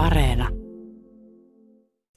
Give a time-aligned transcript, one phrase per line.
[0.00, 0.48] Areena.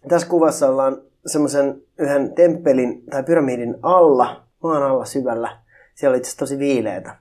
[0.09, 5.57] Tässä kuvassa ollaan semmoisen yhden temppelin tai pyramidin alla, maan alla syvällä.
[5.95, 7.15] Siellä oli itse tosi viileitä.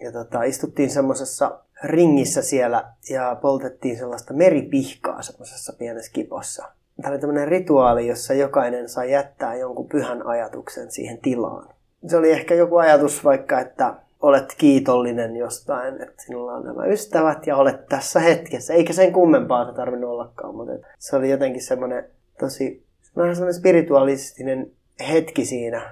[0.00, 6.68] Ja tota, istuttiin semmoisessa ringissä siellä ja poltettiin sellaista meripihkaa semmoisessa pienessä kipossa.
[7.02, 11.68] Tämä oli tämmöinen rituaali, jossa jokainen sai jättää jonkun pyhän ajatuksen siihen tilaan.
[12.06, 17.46] Se oli ehkä joku ajatus vaikka, että olet kiitollinen jostain, että sinulla on nämä ystävät
[17.46, 18.74] ja olet tässä hetkessä.
[18.74, 22.04] Eikä sen kummempaa se tarvinnut ollakaan, mutta se oli jotenkin semmoinen
[22.40, 22.84] tosi,
[23.16, 24.70] vähän semmoinen spiritualistinen
[25.08, 25.82] hetki siinä.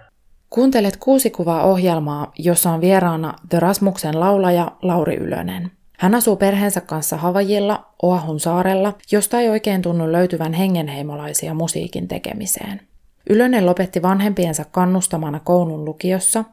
[0.51, 5.71] Kuuntelet kuusi kuvaa ohjelmaa, jossa on vieraana The Rasmuksen laulaja Lauri Ylönen.
[5.99, 12.81] Hän asuu perheensä kanssa Havajilla, Oahun saarella, josta ei oikein tunnu löytyvän hengenheimolaisia musiikin tekemiseen.
[13.31, 16.45] Ylönen lopetti vanhempiensa kannustamana koulun lukiossa,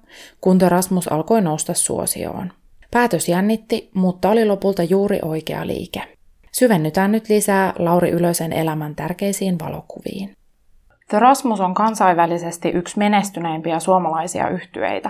[0.42, 2.52] kun Rasmus alkoi nousta suosioon.
[2.92, 6.02] Päätös jännitti, mutta oli lopulta juuri oikea liike.
[6.52, 10.34] Syvennytään nyt lisää Lauri Ylösen elämän tärkeisiin valokuviin.
[11.10, 15.10] The Rasmus on kansainvälisesti yksi menestyneimpiä suomalaisia yhtyeitä.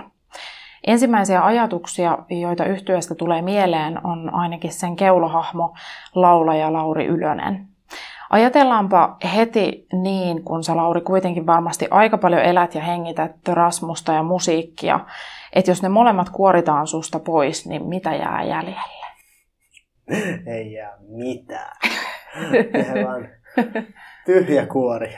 [0.88, 5.76] Ensimmäisiä ajatuksia, joita yhtyeestä tulee mieleen, on ainakin sen keulohahmo
[6.16, 7.67] laulaja Lauri Ylönen.
[8.32, 14.23] Ajatellaanpa heti niin, kun sä Lauri kuitenkin varmasti aika paljon elät ja hengität Rasmusta ja
[14.23, 15.00] musiikkia,
[15.54, 19.12] että jos ne molemmat kuoritaan susta pois, niin mitä jää jäljelle?
[20.48, 21.78] Ei jää mitään.
[23.06, 23.30] Vaan
[24.26, 25.16] tyhjä kuori.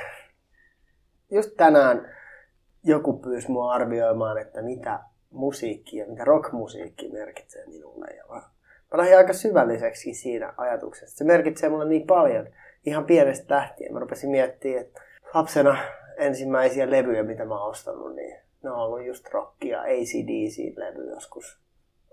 [1.31, 2.09] Just tänään
[2.83, 4.99] joku pyysi mua arvioimaan, että mitä
[5.31, 8.05] musiikki ja mitä rockmusiikki merkitsee minulle.
[8.15, 8.23] Ja
[8.91, 11.17] mä lähdin aika syvälliseksi siinä ajatuksessa.
[11.17, 12.47] Se merkitsee mulle niin paljon
[12.85, 13.93] ihan pienestä lähtien.
[13.93, 15.01] Mä rupesin miettimään, että
[15.33, 15.77] lapsena
[16.17, 21.59] ensimmäisiä levyjä, mitä mä oon ostanut, niin ne on ollut just rockia, ACDC-levy joskus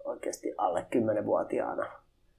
[0.04, 1.86] oikeasti alle 10-vuotiaana.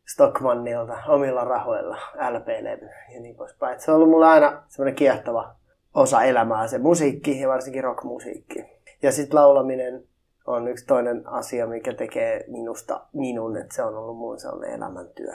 [0.08, 1.98] Stockmannilta omilla rahoilla,
[2.30, 3.80] LP-levy ja niin poispäin.
[3.80, 5.56] Se on ollut mulla aina semmoinen kiehtova
[5.94, 8.66] osa elämää, se musiikki ja varsinkin rockmusiikki.
[9.02, 10.04] Ja sitten laulaminen
[10.48, 15.34] on yksi toinen asia, mikä tekee minusta minun, että se on ollut mun sellainen elämäntyö.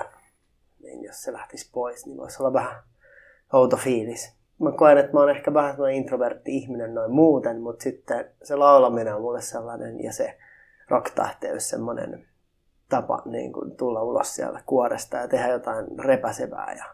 [0.87, 2.83] Niin jos se lähtisi pois, niin voisi olla vähän
[3.53, 4.37] outo fiilis.
[4.59, 8.57] Mä koen, että mä oon ehkä vähän sellainen introvertti ihminen noin muuten, mutta sitten se
[8.57, 10.39] laulaminen on mulle sellainen ja se
[10.89, 12.27] rocktähteys semmoinen
[12.89, 16.85] tapa niin kuin tulla ulos siellä kuoresta ja tehdä jotain repäsevää ja,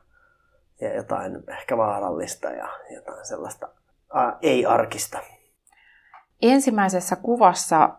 [0.80, 3.68] ja jotain ehkä vaarallista ja jotain sellaista
[4.14, 5.18] ää, ei-arkista.
[6.42, 7.90] Ensimmäisessä kuvassa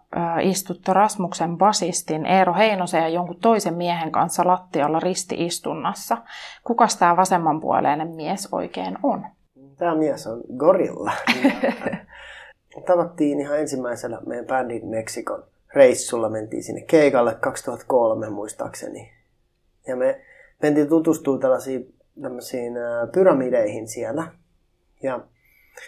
[0.42, 6.18] istuttu Rasmuksen basistin Eero Heinosen ja jonkun toisen miehen kanssa lattialla ristiistunnassa.
[6.64, 9.26] Kuka tämä vasemmanpuoleinen mies oikein on?
[9.78, 11.12] Tämä mies on Gorilla.
[12.88, 15.44] Tavattiin ihan ensimmäisellä meidän bändin Meksikon
[15.76, 16.30] reissulla.
[16.30, 19.12] Mentiin sinne keikalle 2003 muistaakseni.
[19.88, 20.22] Ja me
[20.62, 22.74] mentiin tutustumaan tällaisiin tämmöisiin
[23.14, 24.28] pyramideihin siellä.
[25.04, 25.20] Ja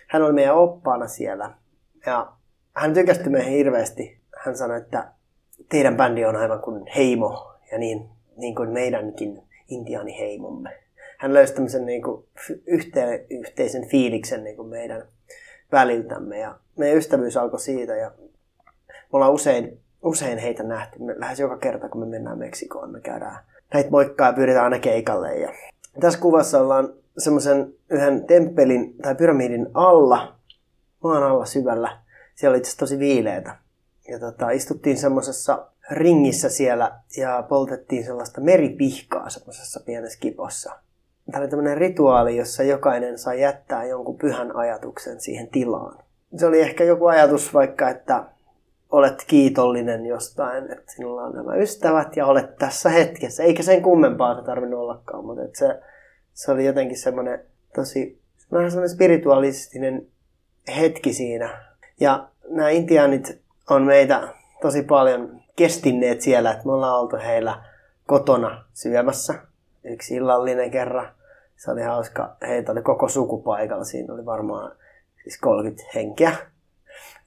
[0.08, 1.52] hän oli meidän oppaana siellä.
[2.06, 2.34] Ja
[2.75, 4.19] hän tykästi meihin hirveästi.
[4.38, 5.12] Hän sanoi, että
[5.69, 10.69] teidän bändi on aivan kuin heimo ja niin, niin kuin meidänkin intiaaniheimomme.
[11.18, 12.25] Hän löysi tämmöisen niin kuin
[12.68, 15.08] yhteen, yhteisen fiiliksen niin kuin meidän
[15.72, 18.12] väliltämme ja meidän ystävyys alkoi siitä ja
[18.90, 21.00] me ollaan usein, usein heitä nähty.
[21.03, 23.38] Me, lähes joka kerta, kun me mennään Meksikoon, me käydään
[23.74, 25.36] näitä moikkaa ja pyydetään aina keikalle.
[25.36, 25.53] Ja
[26.00, 30.36] tässä kuvassa ollaan semmoisen yhden temppelin tai pyramidin alla,
[31.03, 32.05] maan alla syvällä
[32.35, 33.56] siellä oli itse tosi viileitä.
[34.07, 40.75] Ja tota, istuttiin semmoisessa ringissä siellä ja poltettiin sellaista meripihkaa semmoisessa pienessä kipossa.
[41.31, 45.97] Tämä oli tämmöinen rituaali, jossa jokainen sai jättää jonkun pyhän ajatuksen siihen tilaan.
[46.38, 48.24] Se oli ehkä joku ajatus vaikka, että
[48.90, 53.44] olet kiitollinen jostain, että sinulla on nämä ystävät ja olet tässä hetkessä.
[53.44, 55.79] Eikä sen kummempaa se tarvinnut ollakaan, mutta se,
[56.34, 57.40] se oli jotenkin semmoinen
[57.75, 60.07] tosi vähän semmoinen spiritualistinen
[60.78, 61.65] hetki siinä
[62.00, 67.63] ja nämä intiaanit on meitä tosi paljon kestinneet siellä, että me ollaan oltu heillä
[68.07, 69.33] kotona syömässä.
[69.83, 71.07] Yksi illallinen kerran.
[71.56, 72.36] Se oli hauska.
[72.47, 73.83] Heitä oli koko sukupaikalla.
[73.83, 74.71] Siinä oli varmaan
[75.24, 76.36] siis 30 henkeä.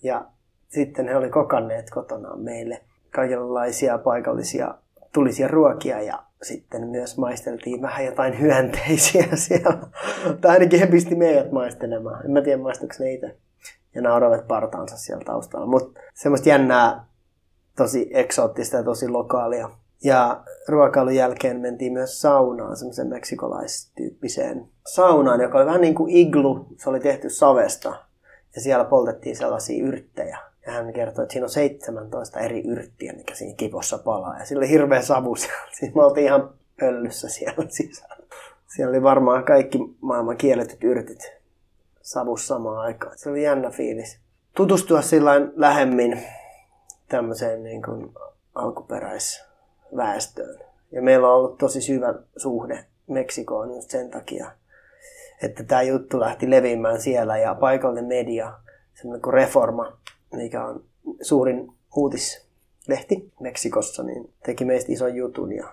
[0.02, 0.24] Ja
[0.68, 2.80] sitten he oli kokanneet kotonaan meille
[3.10, 4.74] kaikenlaisia paikallisia
[5.12, 9.78] tulisia ruokia ja sitten myös maisteltiin vähän jotain hyönteisiä siellä.
[10.40, 12.24] Tai ainakin he pisti meidät maistelemaan.
[12.24, 13.36] En mä tiedä maistuiko ne itse
[13.94, 15.66] ja nauravat partaansa siellä taustalla.
[15.66, 17.06] Mutta semmoista jännää,
[17.76, 19.70] tosi eksoottista ja tosi lokaalia.
[20.04, 26.66] Ja ruokailun jälkeen mentiin myös saunaan, semmoisen meksikolaistyyppiseen saunaan, joka oli vähän niin kuin iglu.
[26.76, 28.04] Se oli tehty savesta
[28.54, 30.38] ja siellä poltettiin sellaisia yrttejä.
[30.66, 34.38] Ja hän kertoi, että siinä on 17 eri yrttiä, mikä siinä kipossa palaa.
[34.38, 35.68] Ja sillä oli hirveä savu siellä.
[35.78, 36.50] Siis me oltiin ihan
[36.80, 38.26] pöllyssä siellä sisällä.
[38.66, 41.37] Siellä oli varmaan kaikki maailman kielletyt yrtit
[42.08, 43.18] savussa samaan aikaan.
[43.18, 44.18] Se oli jännä fiilis.
[44.56, 46.22] Tutustua sillä lähemmin
[47.08, 48.12] tämmöiseen niin kuin
[48.54, 50.60] alkuperäisväestöön.
[50.92, 54.50] Ja meillä on ollut tosi syvä suhde Meksikoon just sen takia,
[55.42, 58.52] että tämä juttu lähti leviämään siellä ja paikallinen media,
[58.94, 59.98] semmoinen kuin Reforma,
[60.32, 60.84] mikä on
[61.22, 65.72] suurin uutislehti Meksikossa, niin teki meistä ison jutun ja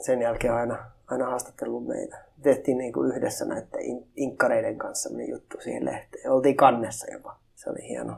[0.00, 2.27] sen jälkeen aina, aina haastattellut meitä.
[2.42, 3.68] Tehtiin niin kuin yhdessä näiden
[4.16, 6.30] inkkareiden kanssa juttu siihen lehteen.
[6.30, 7.36] Oltiin kannessa jopa.
[7.54, 8.12] Se oli hieno,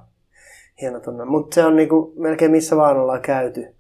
[0.81, 1.25] hieno tunne.
[1.25, 3.75] Mutta se on niin kuin melkein missä vaan ollaan käyty,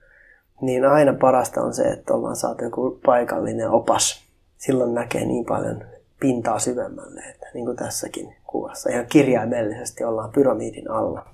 [0.60, 4.24] niin aina parasta on se, että ollaan saatu joku paikallinen opas.
[4.56, 5.84] Silloin näkee niin paljon
[6.20, 8.90] pintaa syvemmälle, että niin kuin tässäkin kuvassa.
[8.90, 11.26] Ihan kirjaimellisesti ollaan pyramidin alla.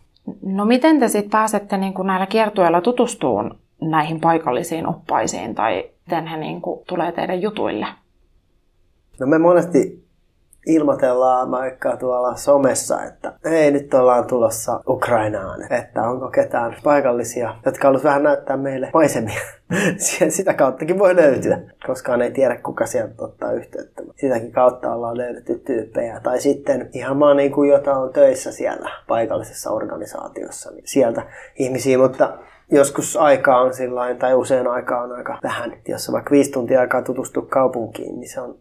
[0.43, 6.27] No miten te sitten pääsette niin kuin näillä kiertueilla tutustumaan näihin paikallisiin oppaisiin tai miten
[6.27, 7.87] he niin kuin, tulee teidän jutuille?
[9.21, 10.07] No me monesti
[10.67, 17.89] ilmoitellaan vaikka tuolla somessa, että hei nyt ollaan tulossa Ukrainaan, että onko ketään paikallisia, jotka
[17.89, 19.41] haluaisi vähän näyttää meille maisemia.
[20.29, 24.03] Sitä kauttakin voi löytyä, koskaan ei tiedä kuka sieltä ottaa yhteyttä.
[24.17, 26.21] Sitäkin kautta ollaan löydetty tyyppejä.
[26.23, 31.23] Tai sitten ihan maan niin kuin jota on töissä siellä paikallisessa organisaatiossa, niin sieltä
[31.59, 32.39] ihmisiä, mutta
[32.71, 35.73] joskus aikaa on sillain, tai usein aikaa on aika vähän.
[35.89, 38.59] Jos on vaikka viisi tuntia aikaa tutustua kaupunkiin, niin se on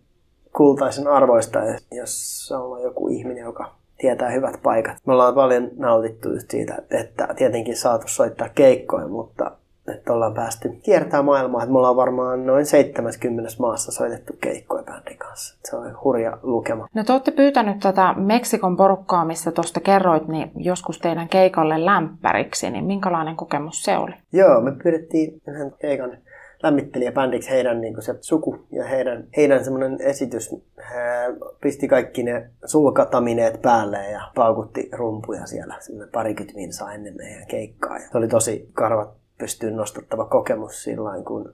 [0.57, 1.59] kultaisen arvoista,
[1.91, 4.97] jos on joku ihminen, joka tietää hyvät paikat.
[5.05, 9.51] Me ollaan paljon nautittu siitä, että tietenkin saatu soittaa keikkoja, mutta
[9.87, 11.61] että ollaan päästy kiertää maailmaa.
[11.61, 15.57] Että me ollaan varmaan noin 70 maassa soitettu keikkoja bändin kanssa.
[15.63, 16.87] Se on hurja lukema.
[16.93, 22.69] No te olette pyytänyt tätä Meksikon porukkaa, mistä tuosta kerroit, niin joskus teidän keikalle lämpäriksi,
[22.69, 24.13] niin minkälainen kokemus se oli?
[24.33, 26.17] Joo, me pyydettiin yhden keikan
[26.65, 30.51] lämmittelijäbändiksi heidän niin se suku ja heidän, heidän semmoinen esitys.
[30.77, 37.47] He pisti kaikki ne sulkatamineet päälle ja paukutti rumpuja siellä semmoinen parikymmentä minsaa ennen meidän
[37.47, 37.97] keikkaa.
[37.97, 41.53] Ja se oli tosi karvat pystyyn nostattava kokemus sillä kun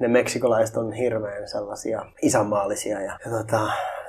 [0.00, 3.00] ne meksikolaiset on hirveän sellaisia isänmaallisia.
[3.00, 3.60] Ja, ja tota,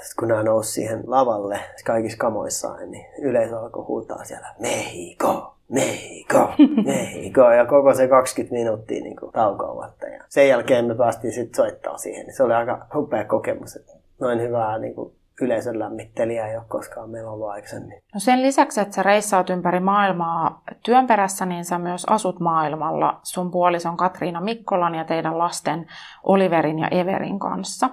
[0.02, 6.54] sit kun nämä nousi siihen lavalle kaikissa kamoissaan, niin yleisö alkoi huutaa siellä Mexico, Mexico,
[6.86, 7.52] Mexico.
[7.52, 10.08] Ja koko se 20 minuuttia niin taukoamatta.
[10.08, 12.34] Ja sen jälkeen me päästiin sitten soittaa siihen.
[12.34, 13.76] Se oli aika upea kokemus.
[13.76, 18.02] Että noin hyvää niin kuin yleisön lämmittelijä ei ole koskaan meillä ollut aikaisemmin.
[18.14, 23.20] No sen lisäksi, että sä reissaat ympäri maailmaa työn perässä, niin sä myös asut maailmalla
[23.24, 25.88] sun puolison Katriina Mikkolan ja teidän lasten
[26.24, 27.90] Oliverin ja Everin kanssa.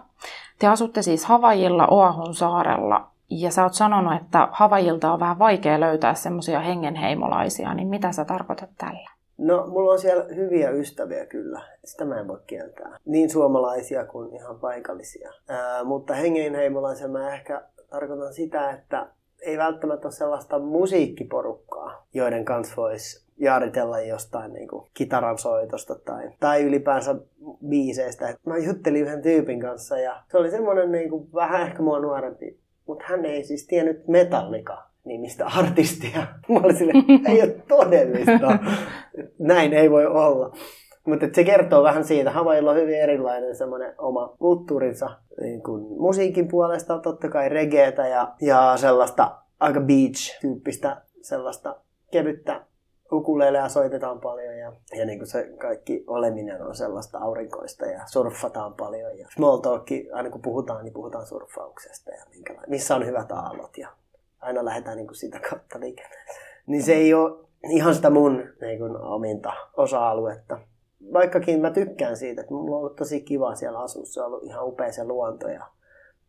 [0.58, 5.80] Te asutte siis Havajilla Oahun saarella ja sä oot sanonut, että Havajilta on vähän vaikea
[5.80, 9.11] löytää semmoisia hengenheimolaisia, niin mitä sä tarkoitat tällä?
[9.42, 11.60] No, mulla on siellä hyviä ystäviä kyllä.
[11.84, 12.96] Sitä mä en voi kieltää.
[13.04, 15.32] Niin suomalaisia kuin ihan paikallisia.
[15.48, 19.06] Ää, mutta hengenheimolaisen mä ehkä tarkoitan sitä, että
[19.40, 26.30] ei välttämättä ole sellaista musiikkiporukkaa, joiden kanssa voisi jaaritella jostain niin kuin kitaran soitosta tai,
[26.40, 27.14] tai ylipäänsä
[27.68, 28.34] biiseistä.
[28.46, 33.04] Mä juttelin yhden tyypin kanssa ja se oli semmoinen niin vähän ehkä mua nuorempi, mutta
[33.08, 36.26] hän ei siis tiennyt metallika nimistä artistia.
[36.48, 36.92] Mä olin sille,
[37.28, 38.58] ei ole todellista.
[39.38, 40.56] Näin ei voi olla.
[41.06, 42.30] Mutta se kertoo vähän siitä.
[42.30, 45.10] Havailla on hyvin erilainen semmoinen oma kulttuurinsa
[45.40, 46.98] niin kuin musiikin puolesta.
[46.98, 51.76] Totta kai regeetä ja, ja sellaista aika beach-tyyppistä sellaista
[52.10, 52.60] kevyttä
[53.12, 58.74] ukulelea soitetaan paljon ja, ja niin kuin se kaikki oleminen on sellaista aurinkoista ja surffataan
[58.74, 59.18] paljon.
[59.18, 62.24] Ja small talk, aina kun puhutaan, niin puhutaan surffauksesta ja
[62.66, 63.88] missä on hyvät aallot ja
[64.42, 66.46] aina lähdetään niin kuin sitä kautta liikenteeseen.
[66.66, 70.58] Niin se ei ole ihan sitä mun niin kuin, ominta osa-aluetta.
[71.12, 74.04] Vaikkakin mä tykkään siitä, että mulla on ollut tosi kiva siellä asua.
[74.04, 75.66] Se on ollut ihan upea se luonto ja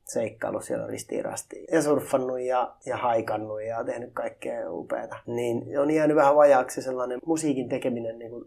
[0.04, 1.24] seikkailu siellä ristiin
[1.72, 5.16] Ja surffannut ja, ja haikannut ja tehnyt kaikkea upeata.
[5.26, 8.46] Niin on jäänyt vähän vajaaksi sellainen musiikin tekeminen niin kuin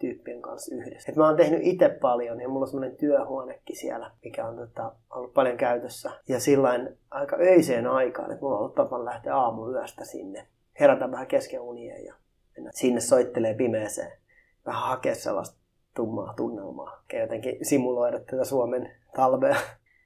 [0.00, 1.12] tyyppien kanssa yhdessä.
[1.12, 4.92] Et mä oon tehnyt itse paljon ja mulla on semmoinen työhuonekin siellä, mikä on tota,
[5.10, 6.10] ollut paljon käytössä.
[6.28, 9.32] Ja sillain aika öiseen aikaan, että mulla on ollut tapana lähteä
[9.72, 10.46] yöstä sinne.
[10.80, 12.14] Herätä vähän kesken unien ja
[12.56, 14.12] mennä sinne soittelee pimeeseen.
[14.66, 15.60] Vähän hakea sellaista
[15.96, 17.02] tummaa tunnelmaa.
[17.12, 19.56] Ja jotenkin simuloida tätä Suomen talvea.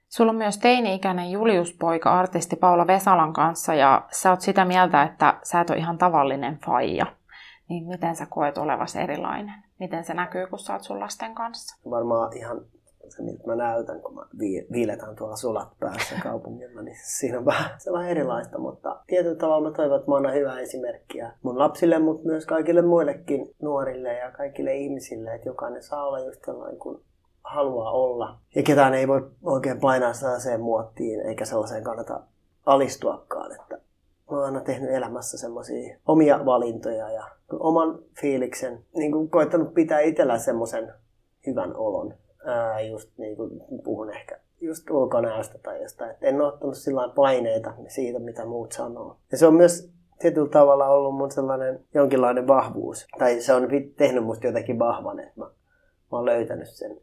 [0.09, 5.39] Sulla on myös teini-ikäinen Julius-poika artisti Paula Vesalan kanssa ja sä oot sitä mieltä, että
[5.43, 7.07] sä et ole ihan tavallinen faija.
[7.69, 9.55] Niin miten sä koet olevasi erilainen?
[9.85, 11.91] Miten se näkyy, kun sä oot sun lasten kanssa?
[11.91, 12.61] Varmaan ihan
[13.09, 14.27] se, miltä mä näytän, kun mä
[14.73, 19.77] viiletän tuolla sulat päässä kaupungilla, niin siinä on vähän sellainen erilaista, mutta tietyllä tavalla mä
[19.77, 24.75] toivon, että mä annan hyvää esimerkkiä mun lapsille, mutta myös kaikille muillekin nuorille ja kaikille
[24.75, 27.03] ihmisille, että jokainen saa olla just sellainen kuin
[27.45, 28.39] haluaa olla.
[28.55, 32.21] Ja ketään ei voi oikein painaa sellaiseen muottiin, eikä sellaiseen kannata
[32.67, 33.53] alistuakaan.
[33.53, 33.79] Että
[34.31, 40.01] mä oon aina tehnyt elämässä semmoisia omia valintoja ja oman fiiliksen, niin kuin koittanut pitää
[40.01, 40.93] itsellä semmoisen
[41.47, 42.15] hyvän olon.
[42.45, 43.51] Ää, just niin kuin
[43.85, 46.11] puhun ehkä just ulkonäöstä tai jostain.
[46.11, 49.17] Että en ole ottanut sillä paineita siitä, mitä muut sanoo.
[49.33, 53.07] Ja se on myös tietyllä tavalla ollut mun sellainen jonkinlainen vahvuus.
[53.19, 55.53] Tai se on tehnyt musta jotenkin vahvan, että mä, mä
[56.11, 57.01] oon löytänyt sen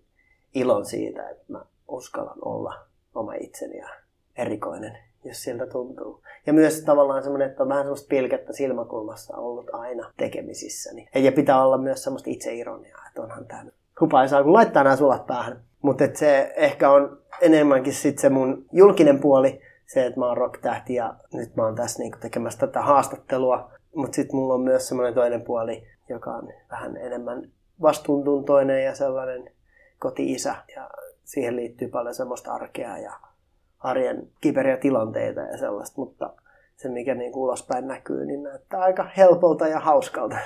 [0.55, 2.73] ilon siitä, että mä uskallan olla
[3.15, 3.89] oma itseni ja
[4.37, 6.21] erikoinen, jos siltä tuntuu.
[6.45, 10.89] Ja myös tavallaan semmoinen, että on vähän semmoista pilkettä silmäkulmassa ollut aina tekemisissä.
[11.15, 13.63] Ja pitää olla myös semmoista itseironiaa, että onhan tämä
[14.01, 15.61] hupaisaa, kun laittaa nämä sulat päähän.
[15.81, 20.95] Mutta se ehkä on enemmänkin sitten se mun julkinen puoli, se, että mä oon rock-tähti
[20.95, 23.71] ja nyt mä oon tässä niinku tekemässä tätä haastattelua.
[23.95, 27.49] Mutta sitten mulla on myös semmoinen toinen puoli, joka on vähän enemmän
[27.81, 29.51] vastuuntuntoinen ja sellainen
[29.99, 30.55] koti-isä.
[30.75, 30.89] Ja
[31.23, 33.13] siihen liittyy paljon semmoista arkea ja
[33.83, 36.33] arjen kiperiä tilanteita ja sellaista, mutta
[36.75, 40.37] se mikä niin ulospäin näkyy, niin näyttää aika helpolta ja hauskalta.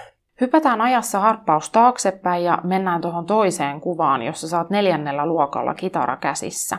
[0.41, 6.77] Hypätään ajassa harppaus taaksepäin ja mennään tuohon toiseen kuvaan, jossa saat neljännellä luokalla kitara käsissä.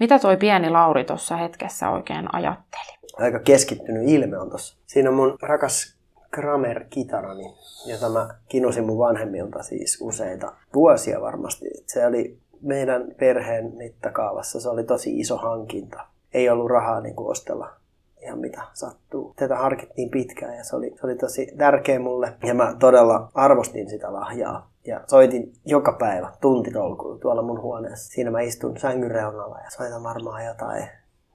[0.00, 2.98] Mitä toi pieni Lauri tuossa hetkessä oikein ajatteli?
[3.18, 4.76] Aika keskittynyt ilme on tossa.
[4.86, 7.54] Siinä on mun rakas Kramer-kitarani,
[7.86, 11.64] jota mä kinusin mun vanhemmilta siis useita vuosia varmasti.
[11.86, 16.06] Se oli meidän perheen mittakaavassa, se oli tosi iso hankinta.
[16.34, 17.80] Ei ollut rahaa niin kuin ostella
[18.22, 19.34] ihan mitä sattuu.
[19.36, 22.32] Tätä harkittiin pitkään ja se oli, se oli tosi tärkeä mulle.
[22.46, 24.70] Ja mä todella arvostin sitä lahjaa.
[24.86, 28.12] Ja soitin joka päivä tuntitolkulla tuolla mun huoneessa.
[28.12, 30.88] Siinä mä istun sängyn reunalla ja soitan varmaan jotain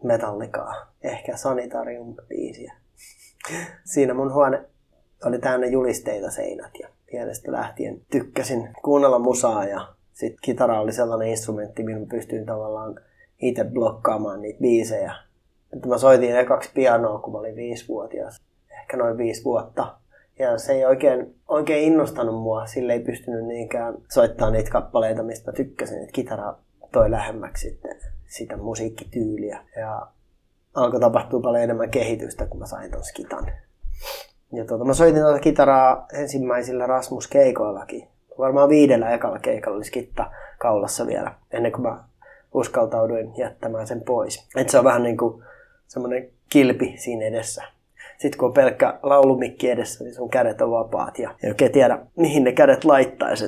[0.04, 0.74] metallikaa.
[1.04, 2.74] Ehkä Sanitarium-biisiä.
[3.94, 4.66] Siinä mun huone
[5.26, 11.28] oli täynnä julisteita seinät ja pienestä lähtien tykkäsin kuunnella musaa ja sitten kitara oli sellainen
[11.28, 13.00] instrumentti, millä pystyin tavallaan
[13.42, 15.16] itse blokkaamaan niitä biisejä
[15.76, 18.42] että mä soitin ekaksi pianoa, kun mä olin viisivuotias.
[18.82, 19.98] Ehkä noin viisi vuotta.
[20.40, 22.66] Ja se ei oikein, oikein innostanut mua.
[22.66, 26.02] Sille ei pystynyt niinkään soittaa niitä kappaleita, mistä mä tykkäsin.
[26.02, 26.56] Että kitara
[26.92, 27.96] toi lähemmäksi sitten
[28.28, 29.60] sitä musiikkityyliä.
[29.80, 30.08] Ja
[30.74, 33.52] alkoi tapahtua paljon enemmän kehitystä, kun mä sain ton skitan.
[34.54, 38.08] Ja tuota, mä soitin tuota kitaraa ensimmäisillä Rasmus-keikoillakin.
[38.38, 42.04] Varmaan viidellä ekalla keikalla oli skitta kaulassa vielä, ennen kuin mä
[42.54, 44.48] uskaltauduin jättämään sen pois.
[44.56, 45.44] Et se on vähän niin kuin
[45.88, 47.64] semmoinen kilpi siinä edessä.
[48.18, 52.00] Sitten kun on pelkkä laulumikki edessä, niin sun kädet on vapaat ja ei oikein tiedä,
[52.16, 53.46] mihin ne kädet laittaisi.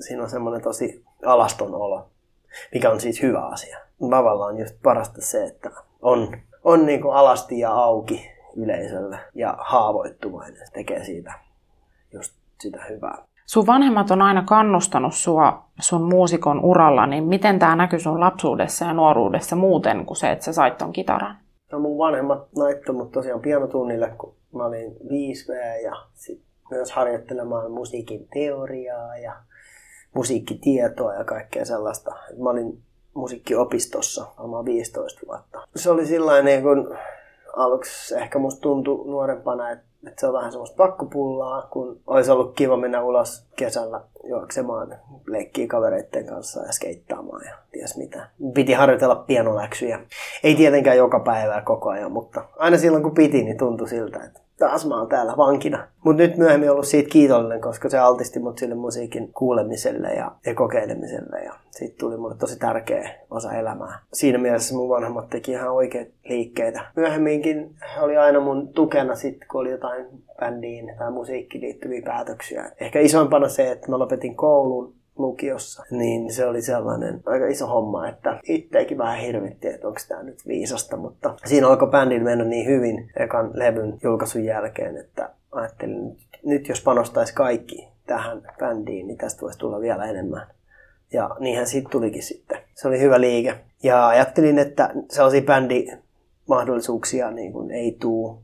[0.00, 2.10] Siinä on semmoinen tosi alaston olo,
[2.74, 3.78] mikä on siis hyvä asia.
[4.10, 5.70] Tavallaan just parasta se, että
[6.02, 10.66] on, on niin kuin alasti ja auki yleisölle ja haavoittuvainen.
[10.66, 11.32] Se tekee siitä
[12.12, 13.18] just sitä hyvää.
[13.52, 18.84] Sun vanhemmat on aina kannustanut sua sun muusikon uralla, niin miten tämä näkyy sun lapsuudessa
[18.84, 21.36] ja nuoruudessa muuten kuin se, että sä sait ton kitaran?
[21.72, 27.72] No mun vanhemmat laittoi mut tosiaan pianotunnille, kun mä olin 5V ja sit myös harjoittelemaan
[27.72, 29.32] musiikin teoriaa ja
[30.14, 32.14] musiikkitietoa ja kaikkea sellaista.
[32.42, 32.82] Mä olin
[33.14, 35.58] musiikkiopistossa varmaan 15 vuotta.
[35.76, 36.96] Se oli sillä niin kun
[37.56, 42.54] aluksi ehkä musta tuntui nuorempana, että että se on vähän semmoista pakkopullaa, kun olisi ollut
[42.54, 48.28] kiva mennä ulos kesällä juoksemaan, leikkiä kavereiden kanssa ja skeittaamaan ja ties mitä.
[48.54, 50.00] Piti harjoitella pianoläksyjä.
[50.44, 54.40] Ei tietenkään joka päivä koko ajan, mutta aina silloin kun piti, niin tuntui siltä, että
[54.66, 55.88] taas mä oon täällä vankina.
[56.04, 60.54] Mutta nyt myöhemmin ollut siitä kiitollinen, koska se altisti mut sille musiikin kuulemiselle ja, ja
[60.54, 61.38] kokeilemiselle.
[61.44, 63.98] Ja siitä tuli mulle tosi tärkeä osa elämää.
[64.12, 66.80] Siinä mielessä mun vanhemmat teki ihan oikeat liikkeitä.
[66.96, 70.06] Myöhemminkin oli aina mun tukena sitten, kun oli jotain
[70.40, 72.70] bändiin tai musiikkiin liittyviä päätöksiä.
[72.80, 78.08] Ehkä isoimpana se, että mä lopetin koulun lukiossa, niin se oli sellainen aika iso homma,
[78.08, 82.66] että itseäkin vähän hirvitti, että onko tämä nyt viisasta, mutta siinä alkoi bändin mennä niin
[82.66, 89.18] hyvin ekan levyn julkaisun jälkeen, että ajattelin, että nyt jos panostaisi kaikki tähän bändiin, niin
[89.18, 90.46] tästä voisi tulla vielä enemmän.
[91.12, 92.58] Ja niinhän siitä tulikin sitten.
[92.74, 93.54] Se oli hyvä liike.
[93.82, 98.38] Ja ajattelin, että sellaisia bändimahdollisuuksia niin kuin ei tule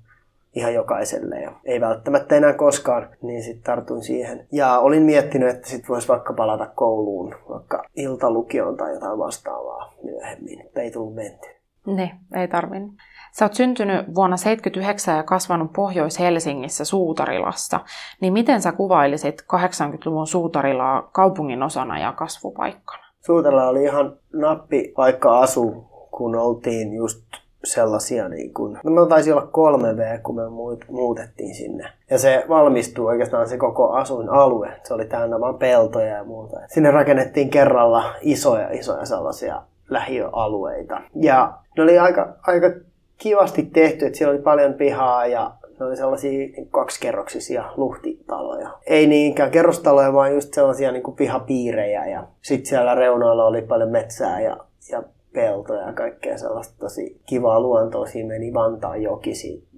[0.54, 4.46] ihan jokaiselle ja ei välttämättä enää koskaan, niin sitten tartuin siihen.
[4.52, 10.62] Ja olin miettinyt, että sitten voisi vaikka palata kouluun, vaikka iltalukioon tai jotain vastaavaa myöhemmin,
[10.62, 11.48] mutta ei tullut menty.
[11.86, 12.94] Ne, ei tarvinnut.
[13.32, 17.80] Sä oot syntynyt vuonna 1979 ja kasvanut Pohjois-Helsingissä Suutarilassa.
[18.20, 23.04] Niin miten sä kuvailisit 80-luvun Suutarilaa kaupungin osana ja kasvupaikkana?
[23.26, 25.70] Suutarilla oli ihan nappi paikka asu,
[26.10, 27.24] kun oltiin just
[27.64, 30.42] sellaisia, niin kuin, no me taisi olla kolme V, kun me
[30.90, 31.88] muutettiin sinne.
[32.10, 34.72] Ja se valmistui oikeastaan se koko asuinalue.
[34.84, 36.60] Se oli täynnä vain peltoja ja muuta.
[36.68, 41.00] Sinne rakennettiin kerralla isoja, isoja sellaisia lähiöalueita.
[41.14, 42.70] Ja ne oli aika, aika
[43.18, 45.50] kivasti tehty, että siellä oli paljon pihaa ja
[45.80, 48.70] ne oli sellaisia niin kaksikerroksisia luhtitaloja.
[48.86, 52.06] Ei niinkään kerrostaloja, vaan just sellaisia niin kuin pihapiirejä.
[52.06, 54.56] Ja sitten siellä reunoilla oli paljon metsää ja,
[54.90, 55.02] ja
[55.38, 58.06] peltoja ja kaikkea sellaista tosi kivaa luontoa.
[58.06, 59.32] Siinä meni Vantaan joki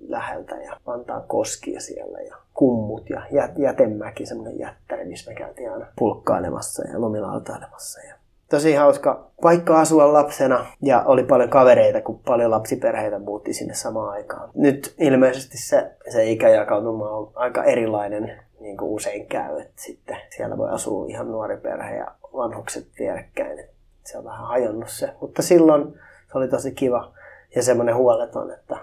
[0.09, 5.73] läheltä ja Vantaan koskia siellä ja kummut ja jät, jätemäki, semmoinen jättäri, missä me käytiin
[5.73, 8.01] aina pulkkailemassa ja lumilautailemassa.
[8.09, 8.15] Ja
[8.51, 14.11] tosi hauska paikka asua lapsena ja oli paljon kavereita, kun paljon lapsiperheitä muutti sinne samaan
[14.11, 14.51] aikaan.
[14.55, 20.59] Nyt ilmeisesti se, se ikäjakautuma on aika erilainen, niin kuin usein käy, että sitten siellä
[20.59, 23.59] voi asua ihan nuori perhe ja vanhukset vierekkäin.
[24.05, 25.95] Se on vähän hajonnut se, mutta silloin
[26.33, 27.13] se oli tosi kiva
[27.57, 28.77] ja semmoinen huoleton, että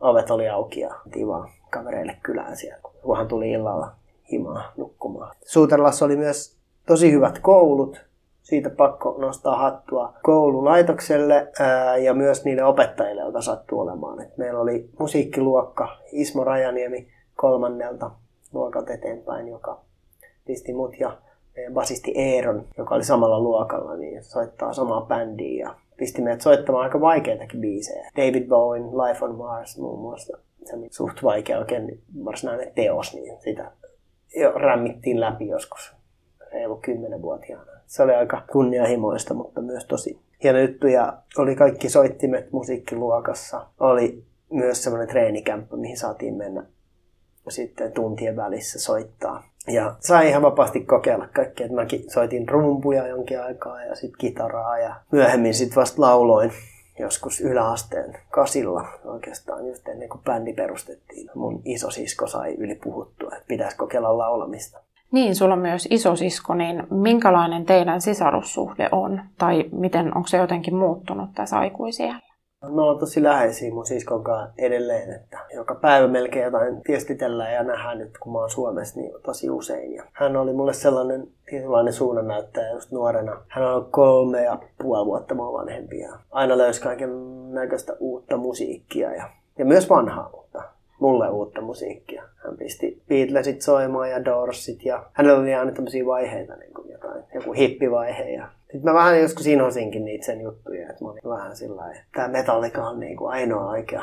[0.00, 3.92] ovet oli auki ja tiva kavereille kylään siellä, kunhan tuli illalla
[4.32, 5.36] himaa nukkumaan.
[5.44, 6.56] Suuterlassa oli myös
[6.86, 8.04] tosi hyvät koulut,
[8.42, 14.20] siitä pakko nostaa hattua koululaitokselle ää, ja myös niille opettajille, joita sattuu olemaan.
[14.20, 18.10] Et meillä oli musiikkiluokka Ismo Rajaniemi kolmannelta
[18.52, 19.80] luokalta eteenpäin, joka
[20.46, 21.16] pisti mut ja
[21.72, 27.00] basisti Eeron, joka oli samalla luokalla, niin soittaa samaa bändiä ja pisti meidät soittamaan aika
[27.00, 28.10] vaikeitakin biisejä.
[28.16, 33.36] David Bowen, Life on Mars muun muassa, se on suht vaikea oikein varsinainen teos, niin
[33.40, 33.72] sitä
[34.36, 35.92] jo rämmittiin läpi joskus
[36.52, 37.72] reilu kymmenenvuotiaana.
[37.86, 40.86] Se oli aika kunnianhimoista, mutta myös tosi hieno juttu.
[40.86, 43.66] Ja oli kaikki soittimet musiikkiluokassa.
[43.80, 46.66] Oli myös semmoinen treenikämppä, mihin saatiin mennä
[47.48, 49.42] sitten tuntien välissä soittaa.
[49.68, 51.68] Ja sai ihan vapaasti kokeilla kaikkea.
[51.68, 56.52] Mäkin soitin rumpuja jonkin aikaa ja sitten kitaraa ja myöhemmin sitten vasta lauloin
[56.98, 61.30] joskus yläasteen kasilla oikeastaan just ennen kuin bändi perustettiin.
[61.34, 64.80] Mun isosisko sai yli puhuttua, että pitäisi kokeilla laulamista.
[65.12, 69.22] Niin, sulla on myös isosisko, niin minkälainen teidän sisarussuhde on?
[69.38, 72.14] Tai miten, onko se jotenkin muuttunut tässä aikuisia?
[72.68, 77.62] Me ollaan tosi läheisiä mun siskon kanssa edelleen, että joka päivä melkein jotain viestitellään ja
[77.62, 79.94] nähdään nyt, kun mä oon Suomessa, niin tosi usein.
[79.94, 83.36] Ja hän oli mulle sellainen tietynlainen suunnannäyttäjä just nuorena.
[83.48, 87.10] Hän on kolme ja puoli vuotta mua vanhempi ja aina löysi kaiken
[87.54, 90.44] näköistä uutta musiikkia ja, ja myös vanhaa uutta
[91.00, 92.22] mulle uutta musiikkia.
[92.44, 97.24] Hän pisti Beatlesit soimaan ja Doorsit ja hänellä oli aina tämmöisiä vaiheita, niin kuin jotain,
[97.34, 101.56] joku hippivaihe ja sitten mä vähän joskus inhosinkin niitä sen juttuja, että mä olin vähän
[101.56, 104.02] sillä lailla, että tämä Metallica on niin kuin ainoa oikea.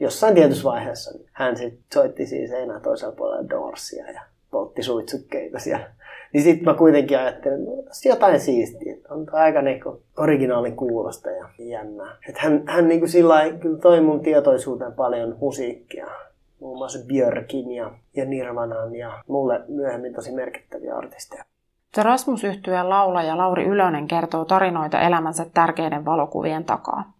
[0.00, 5.58] Jossain tietyssä vaiheessa niin hän sitten soitti siis enää toisella puolella Doorsia ja poltti suitsukkeita
[5.58, 5.90] siellä.
[6.32, 8.96] Niin sitten mä kuitenkin ajattelin, että no, jotain siistiä.
[9.10, 12.16] On aika niinku originaalin kuulosta ja jännää.
[12.28, 16.06] Että hän, hän niinku sillä kyllä toi mun tietoisuuteen paljon musiikkia.
[16.60, 21.44] Muun muassa Björkin ja, ja Nirvanan ja mulle myöhemmin tosi merkittäviä artisteja.
[21.98, 27.12] Rasmus yhtyeen laulaja Lauri Ylönen kertoo tarinoita elämänsä tärkeiden valokuvien takaa.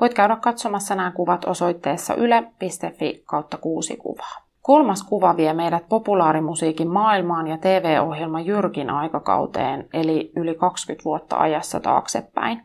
[0.00, 4.42] Voit käydä katsomassa nämä kuvat osoitteessa yle.fi kautta kuusi kuvaa.
[4.60, 11.80] Kolmas kuva vie meidät populaarimusiikin maailmaan ja TV-ohjelma Jyrkin aikakauteen, eli yli 20 vuotta ajassa
[11.80, 12.62] taaksepäin.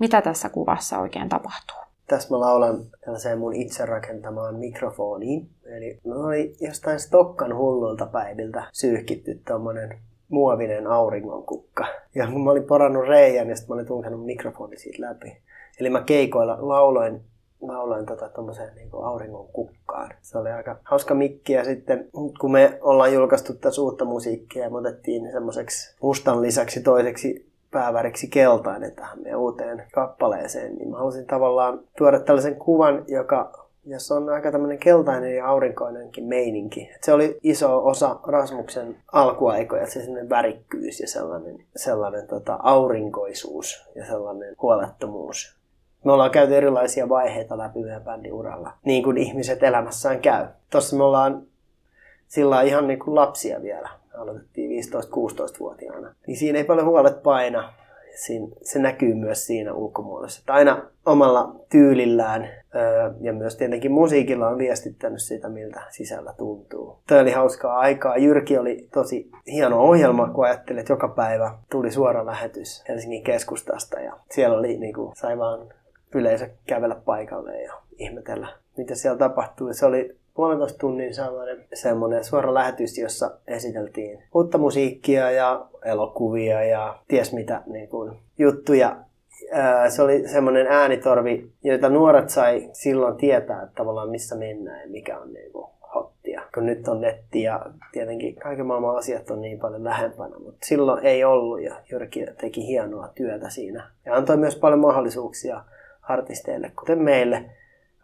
[0.00, 1.76] Mitä tässä kuvassa oikein tapahtuu?
[2.06, 5.48] Tässä mä laulan tällaiseen mun itse rakentamaan mikrofoniin.
[5.64, 11.86] Eli oli jostain Stokkan hullulta päiviltä syyhkitty tommonen muovinen auringonkukka.
[12.14, 15.36] Ja kun mä olin porannut reijän, niin sitten mä olin tunkenut mikrofoni siitä läpi.
[15.80, 17.20] Eli mä keikoilla lauloin
[17.60, 20.10] lauloin tota tommoseen niin auringon kukkaan.
[20.22, 22.08] Se oli aika hauska mikki ja sitten
[22.40, 28.28] kun me ollaan julkaistu tätä uutta musiikkia ja me otettiin semmoiseksi mustan lisäksi toiseksi pääväriksi
[28.28, 34.28] keltainen tähän meidän uuteen kappaleeseen, niin mä halusin tavallaan tuoda tällaisen kuvan, joka jossa on
[34.28, 36.90] aika tämmöinen keltainen ja aurinkoinenkin meininki.
[36.94, 43.88] Et se oli iso osa Rasmuksen alkuaikoja, se sellainen värikkyys ja sellainen, sellainen tota, aurinkoisuus
[43.94, 45.56] ja sellainen huolettomuus
[46.06, 50.46] me ollaan käyty erilaisia vaiheita läpi meidän bändin uralla, niin kuin ihmiset elämässään käy.
[50.70, 51.42] Tossa me ollaan
[52.28, 53.88] sillä ihan niin kuin lapsia vielä.
[54.12, 56.14] Me aloitettiin 15-16-vuotiaana.
[56.26, 57.72] Niin siinä ei paljon huolet paina.
[58.14, 60.42] Siin, se näkyy myös siinä ulkomuodossa.
[60.46, 62.48] Aina omalla tyylillään
[63.20, 66.98] ja myös tietenkin musiikilla on viestittänyt sitä, miltä sisällä tuntuu.
[67.06, 68.16] Tämä oli hauskaa aikaa.
[68.16, 74.00] Jyrki oli tosi hieno ohjelma, kun ajattelin, että joka päivä tuli suora lähetys Helsingin keskustasta.
[74.00, 75.68] Ja siellä oli, niin kuin, sai vaan
[76.14, 79.72] yleensä kävellä paikalle ja ihmetellä, mitä siellä tapahtuu.
[79.72, 86.98] Se oli puolentoista tunnin semmoinen, semmoinen suora lähetys, jossa esiteltiin uutta musiikkia ja elokuvia ja
[87.08, 88.96] ties mitä niin kuin, juttuja.
[89.88, 95.18] Se oli semmoinen äänitorvi, joita nuoret sai silloin tietää, että tavallaan missä mennään ja mikä
[95.18, 96.42] on niin kuin hottia.
[96.54, 101.06] Kun nyt on netti ja tietenkin kaiken maailman asiat on niin paljon lähempänä, mutta silloin
[101.06, 103.90] ei ollut ja Jyrki teki hienoa työtä siinä.
[104.04, 105.64] Ja antoi myös paljon mahdollisuuksia
[106.02, 107.44] artisteille, kuten meille,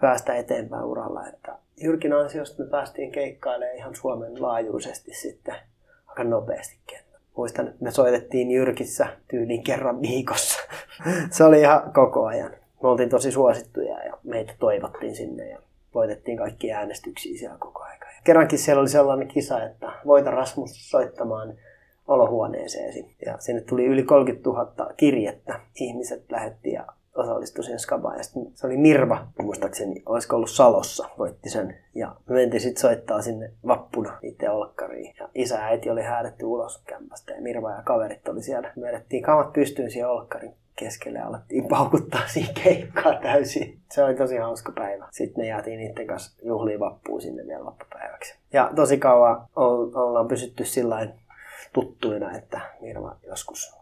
[0.01, 1.29] päästä eteenpäin uralla.
[1.29, 5.55] Että Jyrkin ansiosta me päästiin keikkailemaan ihan Suomen laajuisesti sitten
[6.07, 6.99] aika nopeastikin.
[7.37, 10.61] Muistan, me soitettiin Jyrkissä tyyliin kerran viikossa.
[11.31, 12.51] Se oli ihan koko ajan.
[12.83, 15.59] Me oltiin tosi suosittuja ja meitä toivottiin sinne ja
[15.95, 17.99] voitettiin kaikki äänestyksiä siellä koko ajan.
[18.25, 21.55] Kerrankin siellä oli sellainen kisa, että voita Rasmus soittamaan
[22.09, 23.17] olohuoneeseesi.
[23.27, 25.61] Ja sinne tuli yli 30 000 kirjettä.
[25.75, 28.19] Ihmiset lähetti ja osallistui siihen skabaan.
[28.19, 31.79] Ja se oli Mirva, muistaakseni, olisiko ollut Salossa, voitti sen.
[31.95, 35.15] Ja me mentiin sitten soittaa sinne vappuna niiden olkkariin.
[35.21, 38.73] Ja isä ja äiti oli häädetty ulos kämpästä ja Mirva ja kaverit oli siellä.
[38.77, 43.81] Me edettiin kamat pystyyn siihen olkkarin keskelle ja alettiin paukuttaa siihen keikkaa täysin.
[43.91, 45.09] Se oli tosi hauska päivä.
[45.11, 48.39] Sitten me jäätiin niiden kanssa juhliin vappuun sinne vielä loppupäiväksi.
[48.53, 51.09] Ja tosi kauan ollaan pysytty sillä
[51.73, 53.77] tuttuina, että Mirva joskus,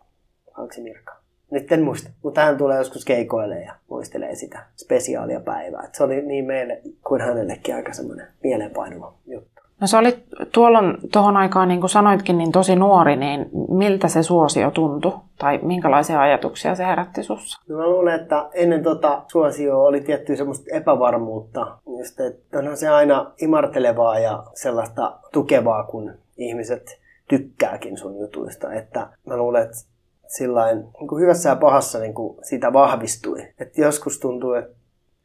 [0.57, 1.20] onko se Mirka?
[1.51, 5.83] Nyt en muista, mutta hän tulee joskus keikoille ja muistelee sitä spesiaalia päivää.
[5.85, 9.61] Et se oli niin meille kuin hänellekin aika semmoinen mieleenpainuva juttu.
[9.81, 14.23] No sä olit tuolloin tuohon aikaan, niin kuin sanoitkin, niin tosi nuori, niin miltä se
[14.23, 15.13] suosio tuntui?
[15.39, 17.61] Tai minkälaisia ajatuksia se herätti sussa?
[17.69, 21.77] No mä luulen, että ennen tota suosio oli tiettyä semmoista epävarmuutta.
[21.99, 28.73] Just, että onhan se aina imartelevaa ja sellaista tukevaa, kun ihmiset tykkääkin sun jutuista.
[28.73, 29.77] Että mä luulen, että
[30.37, 33.47] sillain, niin kuin hyvässä ja pahassa niin kuin siitä vahvistui.
[33.59, 34.81] Et joskus tuntuu, että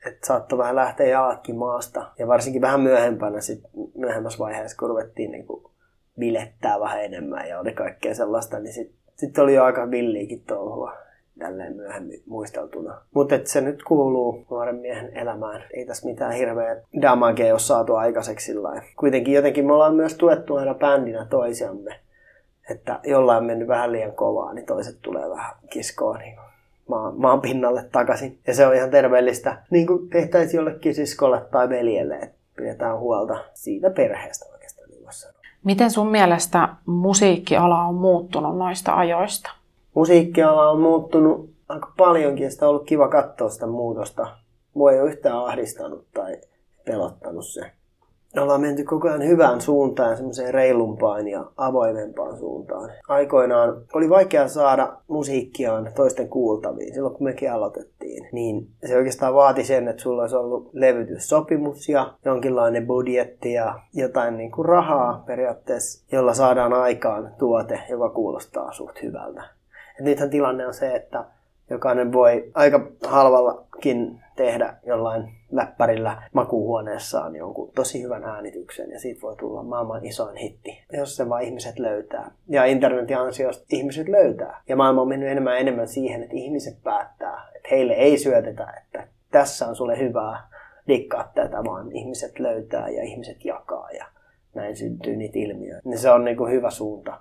[0.06, 2.12] että saattoi vähän lähteä jalatkin maasta.
[2.20, 3.64] Ja varsinkin vähän myöhempänä, sit
[3.96, 5.64] myöhemmässä vaiheessa, kun ruvettiin niin kuin
[6.20, 10.94] bilettää vähän enemmän ja oli kaikkea sellaista, niin sitten sit oli jo aika villiikin touhua
[11.40, 13.02] tälleen myöhemmin muisteltuna.
[13.14, 15.64] Mutta se nyt kuuluu nuoren miehen elämään.
[15.74, 20.56] Ei tässä mitään hirveä damagea ole saatu aikaiseksi sillä Kuitenkin jotenkin me ollaan myös tuettu
[20.56, 22.00] aina bändinä toisiamme
[22.70, 26.36] että jollain on mennyt vähän liian kovaa, niin toiset tulee vähän kiskoa niin
[26.88, 28.40] maan, maan pinnalle takaisin.
[28.48, 33.38] Ja se on ihan terveellistä, niin kuin tehtäisiin jollekin siskolle tai veljelle, että pidetään huolta
[33.54, 34.90] siitä perheestä oikeastaan.
[34.90, 35.06] Niin
[35.64, 39.52] Miten sun mielestä musiikkiala on muuttunut noista ajoista?
[39.94, 44.28] Musiikkiala on muuttunut aika paljonkin ja sitä on ollut kiva katsoa sitä muutosta.
[44.74, 46.38] Mua ei ole yhtään ahdistanut tai
[46.86, 47.72] pelottanut se
[48.42, 52.90] ollaan menty koko ajan hyvään suuntaan, semmoiseen reilumpaan ja avoimempaan suuntaan.
[53.08, 58.30] Aikoinaan oli vaikea saada musiikkiaan toisten kuultaviin silloin, kun mekin aloitettiin.
[58.32, 64.38] Niin se oikeastaan vaati sen, että sulla olisi ollut levytyssopimus ja jonkinlainen budjetti ja jotain
[64.38, 69.44] niin kuin rahaa periaatteessa, jolla saadaan aikaan tuote, joka kuulostaa suht hyvältä.
[70.00, 71.26] Et nythän tilanne on se, että
[71.70, 79.36] jokainen voi aika halvallakin tehdä jollain läppärillä makuuhuoneessaan jonkun tosi hyvän äänityksen ja siitä voi
[79.36, 82.32] tulla maailman isoin hitti, jos se vaan ihmiset löytää.
[82.50, 84.62] Ja internetin ansiosta ihmiset löytää.
[84.70, 88.74] Ja maailma on mennyt enemmän ja enemmän siihen, että ihmiset päättää, että heille ei syötetä,
[88.84, 90.48] että tässä on sulle hyvää,
[90.88, 94.06] dikkaa tätä, vaan ihmiset löytää ja ihmiset jakaa ja
[94.54, 95.90] näin syntyy niitä ilmiöitä.
[95.90, 97.20] Niin se on niin kuin hyvä suunta.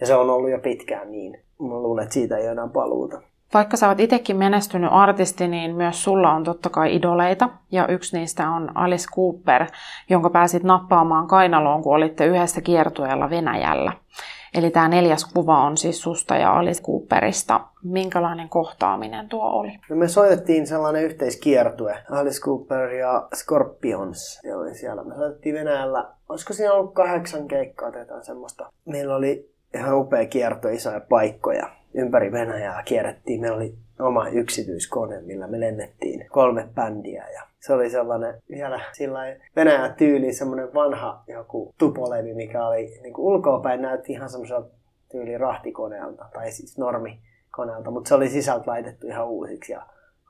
[0.00, 1.32] Ja se on ollut jo pitkään niin.
[1.58, 3.22] Mä luulen, että siitä ei ole enää paluuta.
[3.56, 7.48] Vaikka sä oot itsekin menestynyt artisti, niin myös sulla on totta kai idoleita.
[7.72, 9.66] Ja yksi niistä on Alice Cooper,
[10.10, 13.92] jonka pääsit nappaamaan kainaloon, kun olitte yhdessä kiertueella Venäjällä.
[14.54, 17.60] Eli tämä neljäs kuva on siis susta ja Alice Cooperista.
[17.82, 19.78] Minkälainen kohtaaminen tuo oli?
[19.90, 21.98] No me soitettiin sellainen yhteiskiertue.
[22.10, 25.04] Alice Cooper ja Scorpions ne oli siellä.
[25.04, 26.08] Me soitettiin Venäjällä.
[26.28, 28.70] Olisiko siinä ollut kahdeksan keikkaa tai semmoista.
[28.84, 33.40] Meillä oli ihan upea kierto, isoja paikkoja ympäri Venäjää kierrettiin.
[33.40, 39.20] Meillä oli oma yksityiskone, millä me lennettiin kolme bändiä ja se oli sellainen vielä sillä
[39.56, 44.68] Venäjä tyyli semmoinen vanha joku tupolevi, mikä oli niin ulkoapäin näytti ihan semmoiselta
[45.10, 49.86] tyyli rahtikoneelta tai siis normikoneelta, mutta se oli sisältä laitettu ihan uusiksi ja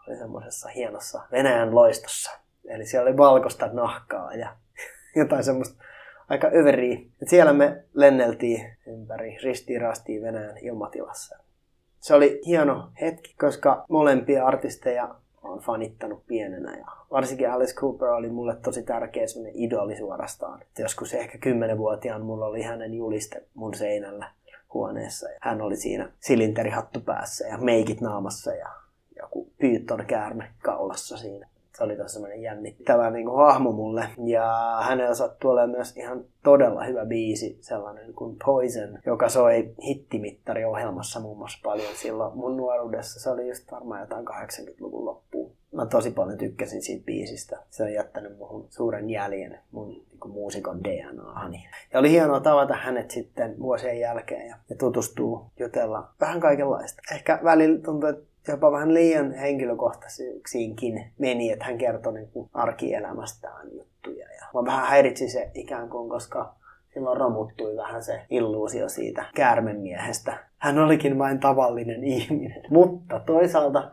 [0.08, 2.30] oli semmoisessa hienossa Venäjän loistossa.
[2.64, 4.56] Eli siellä oli valkoista nahkaa ja
[5.16, 5.84] jotain semmoista
[6.28, 6.98] aika överiä.
[7.22, 11.45] Et siellä me lenneltiin ympäri ristiin rastiin Venäjän ilmatilassa
[12.06, 18.28] se oli hieno hetki, koska molempia artisteja on fanittanut pienenä ja varsinkin Alice Cooper oli
[18.28, 20.62] mulle tosi tärkeä semmoinen idoli suorastaan.
[20.62, 24.30] Et joskus ehkä kymmenenvuotiaan mulla oli hänen juliste mun seinällä
[24.74, 28.68] huoneessa ja hän oli siinä silinterihattu päässä ja meikit naamassa ja
[29.16, 31.48] joku pyytton käärme kaulassa siinä.
[31.76, 34.08] Se oli tosi semmoinen jännittävä niin kuin hahmo mulle.
[34.24, 41.20] Ja hänellä sattui olemaan myös ihan todella hyvä biisi, sellainen kuin Poison, joka soi hittimittariohjelmassa
[41.20, 43.20] muun muassa paljon silloin mun nuoruudessa.
[43.20, 45.52] Se oli just varmaan jotain 80-luvun loppuun.
[45.72, 47.58] Mä tosi paljon tykkäsin siitä biisistä.
[47.70, 51.68] Se on jättänyt muhun suuren jäljen mun niin muusikon DNAhani.
[51.92, 57.02] Ja oli hienoa tavata hänet sitten vuosien jälkeen ja, ja tutustua, jutella vähän kaikenlaista.
[57.14, 63.66] Ehkä välillä tuntuu, että jopa vähän liian henkilökohtaisiinkin meni, että hän kertoi niin kuin arkielämästään
[63.72, 64.26] juttuja.
[64.26, 66.54] Ja mä vähän häiritsi se ikään kuin, koska
[66.94, 70.38] silloin romuttui vähän se illuusio siitä käärmemiehestä.
[70.58, 72.62] Hän olikin vain tavallinen ihminen.
[72.70, 73.90] Mutta toisaalta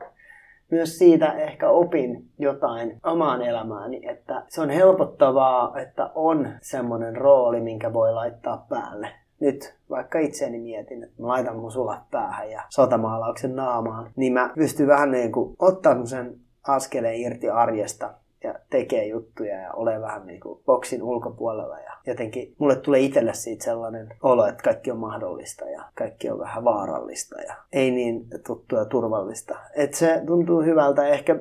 [0.72, 7.62] myös siitä ehkä opin jotain omaan elämääni, että se on helpottavaa, että on semmoinen rooli,
[7.62, 9.10] minkä voi laittaa päälle
[9.44, 14.50] nyt vaikka itseäni mietin, että mä laitan mun sulat päähän ja sotamaalauksen naamaan, niin mä
[14.56, 16.36] pystyn vähän niin kuin ottaa sen
[16.68, 21.80] askeleen irti arjesta ja tekee juttuja ja ole vähän niin kuin boksin ulkopuolella.
[21.80, 26.40] Ja jotenkin mulle tulee itselle siitä sellainen olo, että kaikki on mahdollista ja kaikki on
[26.40, 29.60] vähän vaarallista ja ei niin tuttua ja turvallista.
[29.76, 31.08] Et se tuntuu hyvältä.
[31.08, 31.40] Ehkä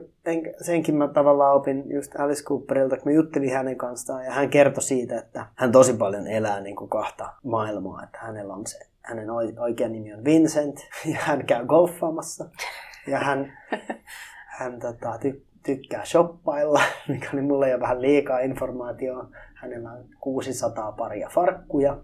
[0.60, 4.82] senkin mä tavallaan opin just Alice Cooperilta, kun mä juttelin hänen kanssaan ja hän kertoi
[4.82, 9.30] siitä, että hän tosi paljon elää niin kuin kahta maailmaa, että hänellä on se hänen
[9.58, 10.76] oikea nimi on Vincent
[11.12, 12.44] ja hän käy golfaamassa
[13.06, 13.52] ja hän,
[14.58, 19.28] hän tota, ty, tykkää shoppailla, mikä oli mulle jo vähän liikaa informaatiota.
[19.54, 21.98] Hänellä on 600 paria farkkuja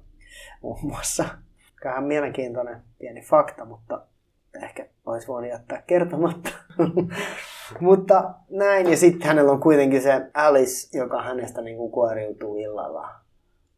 [0.62, 1.24] muun muassa.
[1.84, 4.06] Vähän mielenkiintoinen pieni fakta, mutta
[4.62, 6.50] ehkä olisi voinut jättää kertomatta.
[7.80, 13.08] Mutta näin, ja sitten hänellä on kuitenkin se Alice, joka hänestä niin kuin kuoriutuu illalla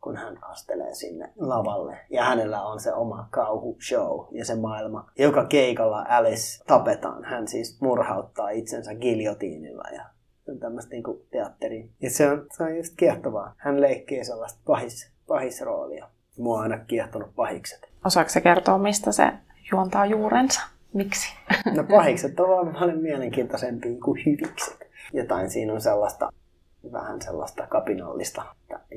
[0.00, 1.98] kun hän astelee sinne lavalle.
[2.11, 5.11] Ja hänellä on se oma kauhushow ja se maailma.
[5.18, 7.24] Joka keikalla Alice tapetaan.
[7.24, 10.05] Hän siis murhauttaa itsensä giljotiinilla ja
[10.61, 11.90] tämmöistä niinku teatteri.
[12.03, 13.55] Ja se on, se on just kiehtovaa.
[13.57, 16.09] Hän leikkii sellaista pahis, pahisroolia.
[16.38, 17.88] Mua on aina kiehtonut pahikset.
[18.05, 19.33] Osaako se kertoa, mistä se
[19.72, 20.61] juontaa juurensa?
[20.94, 21.35] Miksi?
[21.76, 24.90] No pahikset on paljon mielenkiintoisempia kuin hyvikset.
[25.12, 26.33] Jotain siinä on sellaista
[26.92, 28.42] vähän sellaista kapinallista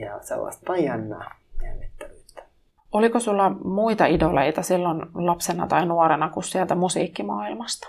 [0.01, 2.43] ja sellaista jännää jännittävyyttä.
[2.91, 7.87] Oliko sulla muita idoleita silloin lapsena tai nuorena kuin sieltä musiikkimaailmasta?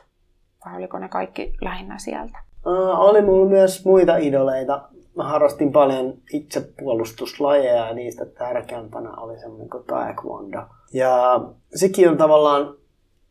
[0.67, 2.39] Vai oliko ne kaikki lähinnä sieltä?
[2.67, 4.89] Uh, oli mulla myös muita idoleita.
[5.17, 10.63] Mä harrastin paljon itsepuolustuslajeja ja niistä tärkeämpänä oli semmoinen kuin taekwondo.
[10.93, 11.41] Ja
[11.75, 12.75] sekin on tavallaan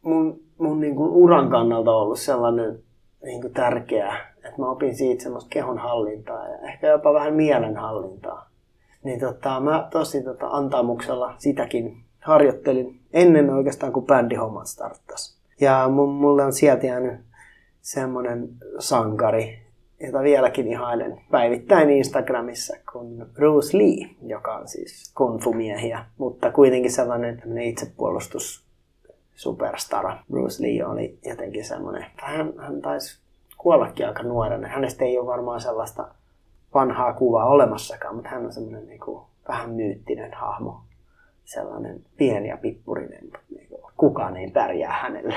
[0.04, 2.80] mun, mun niin kuin uran kannalta ollut sellainen
[3.24, 8.50] niin kuin tärkeä että mä opin siitä semmoista kehonhallintaa ja ehkä jopa vähän mielenhallintaa.
[9.04, 15.38] Niin tota, mä tosi tota, antamuksella sitäkin harjoittelin ennen oikeastaan kuin bändihommat starttasi.
[15.62, 17.20] Ja mulle on sieltä jäänyt
[17.82, 19.60] semmoinen sankari,
[20.00, 26.92] jota vieläkin ihailen päivittäin Instagramissa, kuin Bruce Lee, joka on siis kung fu-miehiä, mutta kuitenkin
[26.92, 28.63] sellainen itsepuolustus
[29.36, 30.18] superstara.
[30.32, 33.20] Bruce Lee oli jotenkin semmoinen, hän, hän taisi
[33.58, 34.68] kuollakin aika nuorena.
[34.68, 36.08] Hänestä ei ole varmaan sellaista
[36.74, 40.82] vanhaa kuvaa olemassakaan, mutta hän on semmoinen niin kuin, vähän myyttinen hahmo.
[41.46, 45.36] Sellainen pieni ja pippurinen, niin kuin, kukaan ei pärjää hänelle.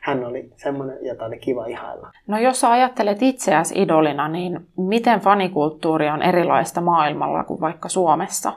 [0.00, 2.10] Hän oli semmoinen, jota oli kiva ihailla.
[2.26, 8.52] No jos sä ajattelet itseäsi idolina, niin miten fanikulttuuri on erilaista maailmalla kuin vaikka Suomessa?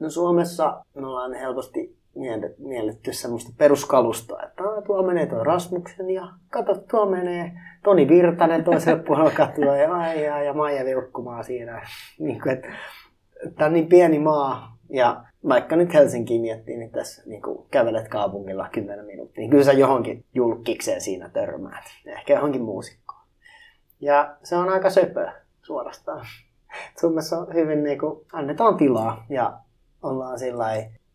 [0.00, 1.93] No Suomessa me ollaan helposti
[2.58, 9.02] mielletty semmoista peruskalustoa, että tuo menee tuo Rasmuksen ja kato, tuo menee Toni Virtanen toiselle
[9.02, 11.88] puolella katua ja ai, ja, ja Maija Vilkkumaa siinä.
[12.18, 12.68] niin kuin, että,
[13.56, 18.08] tämä on niin pieni maa ja vaikka nyt Helsinkiin miettii, niin tässä niin kuin kävelet
[18.08, 21.84] kaupungilla 10 minuuttia, niin kyllä sä johonkin julkikseen siinä törmäät.
[22.06, 23.24] Ehkä johonkin muusikkoon.
[24.00, 25.28] Ja se on aika söpö
[25.62, 26.26] suorastaan.
[27.00, 29.58] Suomessa on hyvin niin kuin, annetaan tilaa ja
[30.02, 30.64] ollaan sillä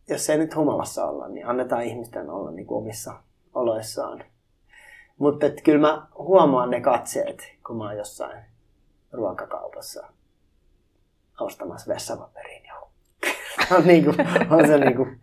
[0.09, 3.13] jos ei nyt humalassa olla, niin annetaan ihmisten olla niin kuin omissa
[3.53, 4.23] oloissaan.
[5.17, 8.43] Mutta kyllä mä huomaan ne katseet, kun mä oon jossain
[9.11, 10.07] ruokakaupassa
[11.39, 12.59] ostamassa vessapaperiin.
[13.77, 14.15] on, niin kuin,
[14.49, 15.21] on, se, niin kuin,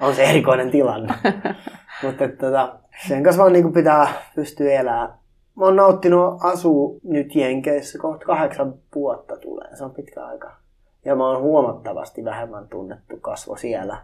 [0.00, 1.14] on se erikoinen tilanne.
[2.02, 5.08] Mutta tota, sen kanssa vaan niin kuin pitää pystyä elämään.
[5.54, 9.76] Mä oon nauttinut asua nyt Jenkeissä kohta kahdeksan vuotta tulee.
[9.76, 10.56] Se on pitkä aika.
[11.04, 13.98] Ja mä oon huomattavasti vähemmän tunnettu kasvo siellä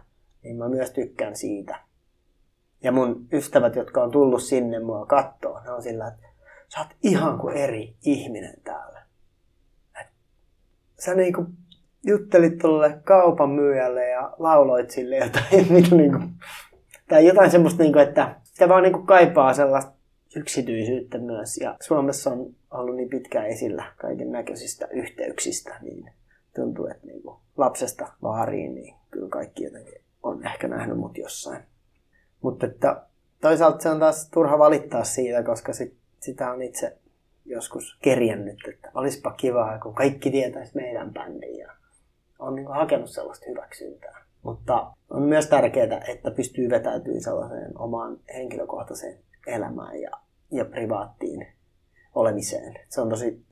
[0.45, 1.79] niin mä myös tykkään siitä.
[2.83, 6.27] Ja mun ystävät, jotka on tullut sinne mua kattoon, ne on sillä, että
[6.73, 9.01] sä oot ihan kuin eri ihminen täällä.
[10.01, 10.07] Et
[10.99, 11.45] sä niinku
[12.05, 16.19] juttelit tuolle kaupan myyjälle ja lauloit sille jotain, mitä niinku,
[17.09, 19.91] tai jotain semmoista, niinku, että sitä vaan niinku kaipaa sellaista
[20.35, 21.57] yksityisyyttä myös.
[21.57, 26.11] Ja Suomessa on ollut niin pitkään esillä kaiken näköisistä yhteyksistä, niin
[26.55, 31.63] tuntuu, että niin kuin lapsesta vaariin, niin kyllä kaikki jotenkin on ehkä nähnyt mut jossain.
[32.41, 33.03] Mutta että
[33.41, 36.97] toisaalta se on taas turha valittaa siitä, koska sit, sitä on itse
[37.45, 41.71] joskus kerjännyt, että olisipa kivaa, kun kaikki tietäisi meidän bändin ja
[42.39, 44.25] on niin hakenut sellaista hyväksyntää.
[44.43, 50.11] Mutta on myös tärkeää, että pystyy vetäytymään sellaiseen omaan henkilökohtaiseen elämään ja,
[50.51, 51.47] ja privaattiin
[52.15, 52.79] olemiseen.
[52.89, 53.45] Se on tosi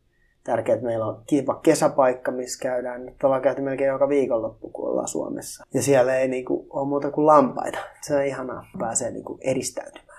[0.44, 3.06] tärkeää, että meillä on kiva kesäpaikka, missä käydään.
[3.06, 5.64] Nyt ollaan käyty melkein joka viikonloppu, kun ollaan Suomessa.
[5.74, 7.78] Ja siellä ei niinku ole muuta kuin lampaita.
[8.02, 10.14] Se on ihanaa, pääsee niinku edistäytymään.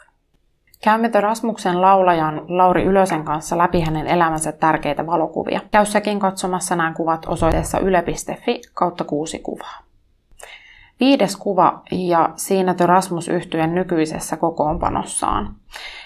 [0.84, 5.60] Käymme Rasmuksen laulajan Lauri Ylösen kanssa läpi hänen elämänsä tärkeitä valokuvia.
[5.70, 9.83] Käy säkin katsomassa nämä kuvat osoitteessa yle.fi kautta kuusi kuvaa.
[11.04, 15.54] Viides kuva ja siinä Rasmus yhtyen nykyisessä kokoonpanossaan.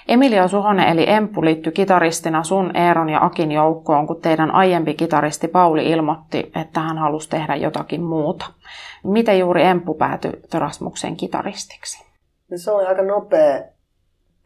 [0.09, 5.49] Emilia Suhonen eli Emppu liittyi kitaristina sun, Eeron ja Akin joukkoon, kun teidän aiempi kitaristi
[5.49, 8.47] Pauli ilmoitti, että hän halusi tehdä jotakin muuta.
[9.05, 12.05] Miten juuri Emppu päätyi Rasmuksen kitaristiksi?
[12.51, 13.63] No se oli aika nopea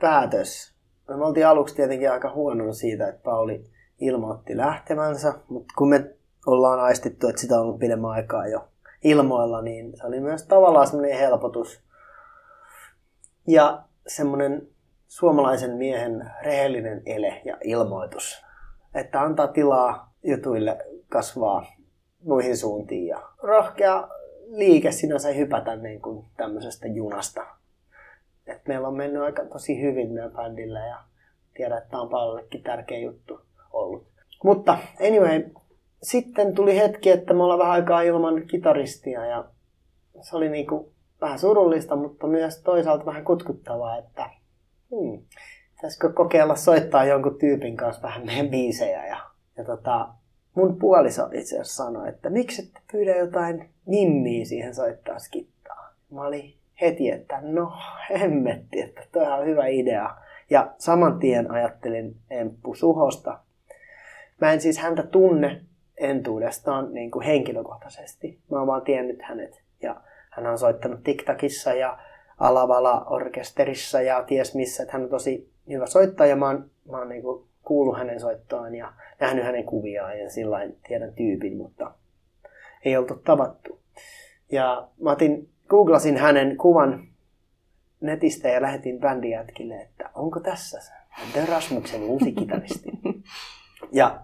[0.01, 0.75] päätös.
[1.09, 3.65] Me oltiin aluksi tietenkin aika huono siitä, että Pauli
[4.01, 6.11] ilmoitti lähtevänsä, mutta kun me
[6.47, 8.72] ollaan aistittu, että sitä on ollut pidemmän aikaa jo
[9.05, 11.83] ilmoilla, niin se oli myös tavallaan semmoinen helpotus.
[13.47, 14.69] Ja semmoinen
[15.09, 18.45] suomalaisen miehen rehellinen ele ja ilmoitus,
[18.95, 21.67] että antaa tilaa jutuille kasvaa
[22.25, 24.09] muihin suuntiin ja rohkea
[24.47, 27.47] liike sinänsä hypätä niin kuin tämmöisestä junasta.
[28.47, 31.03] Et meillä on mennyt aika tosi hyvin meidän bändillä ja
[31.55, 33.41] tiedän, että tämä on paljonkin tärkeä juttu
[33.73, 34.07] ollut.
[34.45, 35.45] Mutta anyway,
[36.03, 39.45] sitten tuli hetki, että me ollaan vähän aikaa ilman kitaristia ja
[40.21, 44.31] se oli niinku vähän surullista, mutta myös toisaalta vähän kutkuttavaa, että
[44.91, 45.23] hmm,
[45.75, 49.07] pitäisikö kokeilla soittaa jonkun tyypin kanssa vähän meidän biisejä.
[49.07, 49.21] Ja,
[49.57, 50.09] ja tota,
[50.55, 55.95] mun puoliso itse asiassa sanoi, että miksi et pyydä jotain nimmiä siihen soittaa skittaa.
[56.11, 57.73] Mä olin heti, että no
[58.11, 60.17] hemmetti, että toi on hyvä idea.
[60.51, 63.38] Ja saman tien ajattelin Emppu Suhosta.
[64.41, 65.61] Mä en siis häntä tunne
[66.03, 68.38] entuudestaan niin kuin henkilökohtaisesti.
[68.51, 69.62] Mä oon vaan tiennyt hänet.
[69.83, 69.97] Ja
[70.31, 71.99] hän on soittanut TikTokissa ja
[72.38, 74.83] Alavala-orkesterissa ja ties missä.
[74.83, 76.37] Että hän on tosi hyvä soittaja.
[76.37, 80.59] Mä oon, mä oon niin kuin kuullut hänen soittoaan ja nähnyt hänen kuviaan ja sillä
[80.88, 81.95] tiedän tyypin, mutta
[82.85, 83.81] ei oltu tavattu.
[84.53, 87.09] Ja mä otin, googlasin hänen kuvan
[88.01, 92.91] netistä ja lähetin bändijätkille, että onko tässä se Rasmuksen uusi kitaristi.
[93.93, 94.21] Ja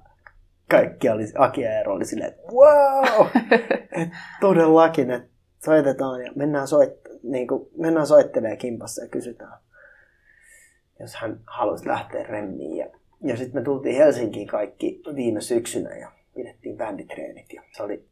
[0.71, 3.27] kaikki oli, Aki ja Eero oli silleen, että wow!
[4.03, 4.09] et
[4.41, 5.29] todellakin, että
[5.65, 6.91] soitetaan ja mennään, soit,
[7.23, 9.59] niin kuin, mennään soittelemaan kimpassa ja kysytään,
[11.01, 12.77] jos hän haluaisi lähteä remmiin.
[12.77, 12.87] Ja,
[13.25, 18.09] ja sitten me tultiin Helsinkiin kaikki viime syksynä ja pidettiin bänditreenit ja se oli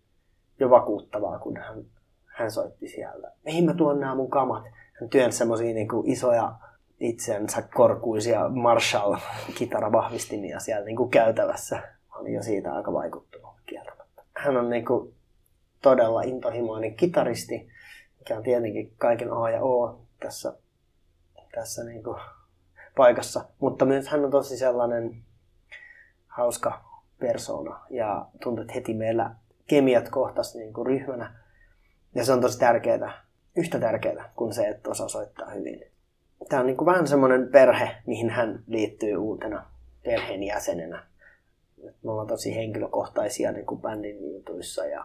[0.61, 1.85] jo vakuuttavaa, kun hän,
[2.25, 3.33] hän soitti siellä.
[3.45, 4.65] Mihin mä tuon nämä mun kamat?
[5.01, 6.53] Hän työnsi semmosia niin isoja
[7.01, 14.23] itsensä korkuisia Marshall-kitaravahvistimia siellä niin kuin käytävässä oli jo siitä aika vaikuttunut kieltämättä.
[14.37, 15.15] Hän on niin kuin
[15.83, 17.69] todella intohimoinen kitaristi,
[18.19, 20.53] mikä on tietenkin kaiken A ja O tässä,
[21.55, 22.21] tässä niin kuin
[22.97, 23.45] paikassa.
[23.59, 25.23] Mutta myös hän on tosi sellainen
[26.27, 26.85] hauska
[27.19, 29.35] persona ja tuntuu, että heti meillä
[29.67, 31.35] kemiat kohtas niin kuin ryhmänä.
[32.15, 33.25] Ja se on tosi tärkeää,
[33.57, 35.85] yhtä tärkeää kuin se, että osaa soittaa hyvin.
[36.49, 39.71] Tämä on niin kuin vähän semmoinen perhe, mihin hän liittyy uutena
[40.05, 41.07] perheenjäsenenä
[41.83, 45.05] me ollaan tosi henkilökohtaisia niin kuin bändin jutuissa ja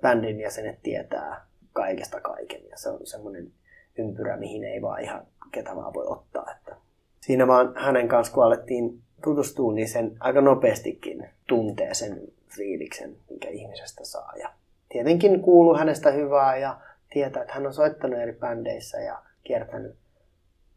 [0.00, 3.52] bändin jäsenet tietää kaikesta kaiken ja se on semmoinen
[3.98, 6.46] ympyrä, mihin ei vaan ihan ketä vaan voi ottaa.
[6.56, 6.76] Että
[7.20, 12.20] siinä vaan hänen kanssa, kun alettiin tutustua, niin sen aika nopeastikin tuntee sen
[12.56, 14.32] fiiliksen, minkä ihmisestä saa.
[14.36, 14.50] Ja
[14.88, 16.80] tietenkin kuuluu hänestä hyvää ja
[17.10, 19.96] tietää, että hän on soittanut eri bändeissä ja kiertänyt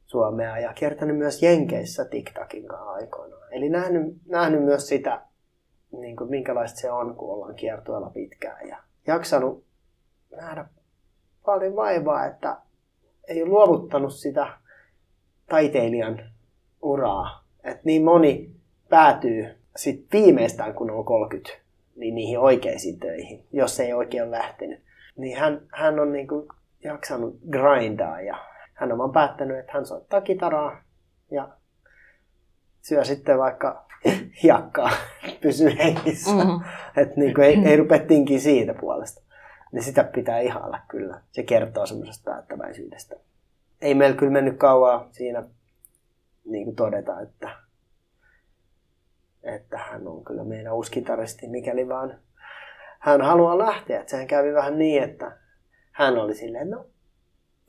[0.05, 3.53] Suomea ja kiertänyt myös Jenkeissä TikTokin kanssa aikoinaan.
[3.53, 5.21] Eli nähnyt, nähnyt myös sitä,
[5.91, 8.67] niin kuin, minkälaista se on, kun ollaan kiertueella pitkään.
[8.67, 9.63] Ja jaksanut
[10.35, 10.65] nähdä
[11.45, 12.57] paljon vaivaa, että
[13.27, 14.47] ei ole luovuttanut sitä
[15.49, 16.31] taiteilijan
[16.81, 17.43] uraa.
[17.63, 18.51] Että niin moni
[18.89, 21.63] päätyy sit viimeistään, kun on 30,
[21.95, 24.79] niin niihin oikeisiin töihin, jos ei oikein ole lähtenyt.
[25.17, 26.47] Niin hän, hän on niin kuin
[26.83, 28.37] jaksanut grindaa ja
[28.73, 30.83] hän on vaan päättänyt, että hän soittaa kitaraa
[31.31, 31.49] ja
[32.81, 33.85] syö sitten vaikka
[34.43, 34.89] hiakkaa,
[35.41, 36.31] pysyy hengissä.
[36.31, 36.61] Mm-hmm.
[37.01, 39.21] Että niin ei, ei rupea tinkiä siitä puolesta.
[39.71, 41.21] Niin sitä pitää ihailla kyllä.
[41.31, 43.15] Se kertoo semmoisesta päättäväisyydestä.
[43.81, 45.43] Ei meillä kyllä mennyt kauaa siinä
[46.45, 47.49] niin kuin todeta, että,
[49.43, 52.19] että hän on kyllä meidän uusi kitaristi, mikäli vaan
[52.99, 53.99] hän haluaa lähteä.
[53.99, 55.37] Että sehän kävi vähän niin, että
[55.91, 56.85] hän oli silleen, no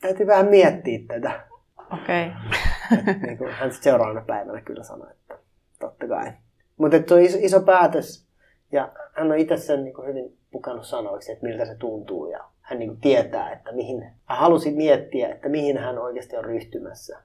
[0.01, 1.47] täytyy vähän miettiä tätä.
[1.93, 2.27] Okei.
[2.27, 3.13] Okay.
[3.25, 5.37] niin kuin hän seuraavana päivänä kyllä sanoi, että
[5.79, 6.31] totta kai.
[6.77, 8.27] Mutta se on iso, iso päätös
[8.71, 12.43] ja hän on itse sen niin kuin hyvin pukannut sanoiksi, että miltä se tuntuu ja
[12.61, 17.19] hän niin kuin tietää, että mihin, hän halusi miettiä, että mihin hän oikeasti on ryhtymässä.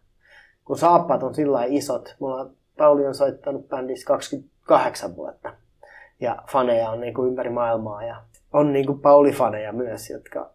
[0.64, 5.54] Kun saappaat on sillä isot, mulla Pauli on soittanut bändissä 28 vuotta
[6.20, 10.50] ja faneja on niin kuin ympäri maailmaa ja on niin kuin Pauli-faneja myös, jotka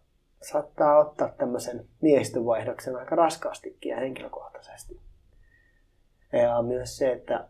[0.50, 5.00] saattaa ottaa tämmöisen miehistövaihdoksen aika raskaastikin ja henkilökohtaisesti.
[6.32, 7.48] Ja myös se, että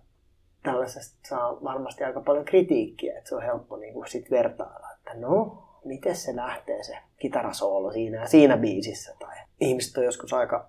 [0.63, 5.15] tällaisesta saa varmasti aika paljon kritiikkiä, että se on helppo niin kuin sit vertailla, että
[5.15, 9.17] no, miten se lähtee se kitarasoolo siinä siinä biisissä.
[9.19, 10.69] Tai ihmiset on joskus aika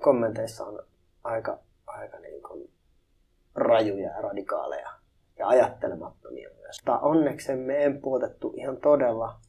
[0.00, 0.82] kommenteissa on
[1.24, 2.70] aika, aika niin kuin
[3.54, 4.90] rajuja ja radikaaleja
[5.38, 6.80] ja ajattelemattomia myös.
[6.80, 9.40] Mutta onneksemme empuotettu ihan todella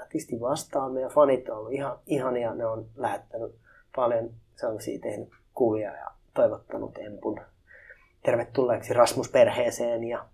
[0.00, 0.92] nätisti vastaan.
[0.92, 2.54] Meidän fanit on ollut ihan ihania.
[2.54, 3.54] Ne on lähettänyt
[3.96, 7.40] paljon sellaisia tehnyt kuvia ja toivottanut Empun
[8.22, 10.24] tervetulleeksi Rasmus-perheeseen ja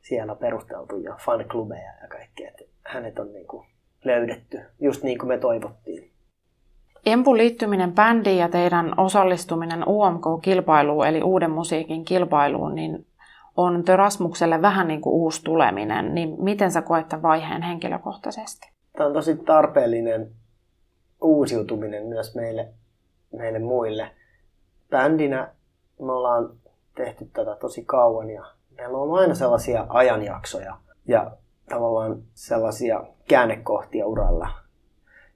[0.00, 2.50] siellä perusteltuja fanklubeja ja kaikkea.
[2.86, 3.66] Hänet on niin kuin
[4.04, 6.10] löydetty just niin kuin me toivottiin.
[7.06, 13.06] Empun liittyminen bändiin ja teidän osallistuminen UMK-kilpailuun, eli uuden musiikin kilpailuun, niin
[13.56, 18.79] on Rasmukselle vähän niin kuin uusi tuleminen, niin miten sä koet tämän vaiheen henkilökohtaisesti?
[19.00, 20.30] Tämä on tosi tarpeellinen
[21.20, 22.68] uusiutuminen myös meille,
[23.32, 24.10] meille muille.
[24.90, 25.48] Bändinä
[26.00, 26.50] me ollaan
[26.94, 28.44] tehty tätä tosi kauan ja
[28.76, 30.76] meillä on aina sellaisia ajanjaksoja
[31.06, 31.30] ja
[31.68, 34.48] tavallaan sellaisia käännekohtia uralla,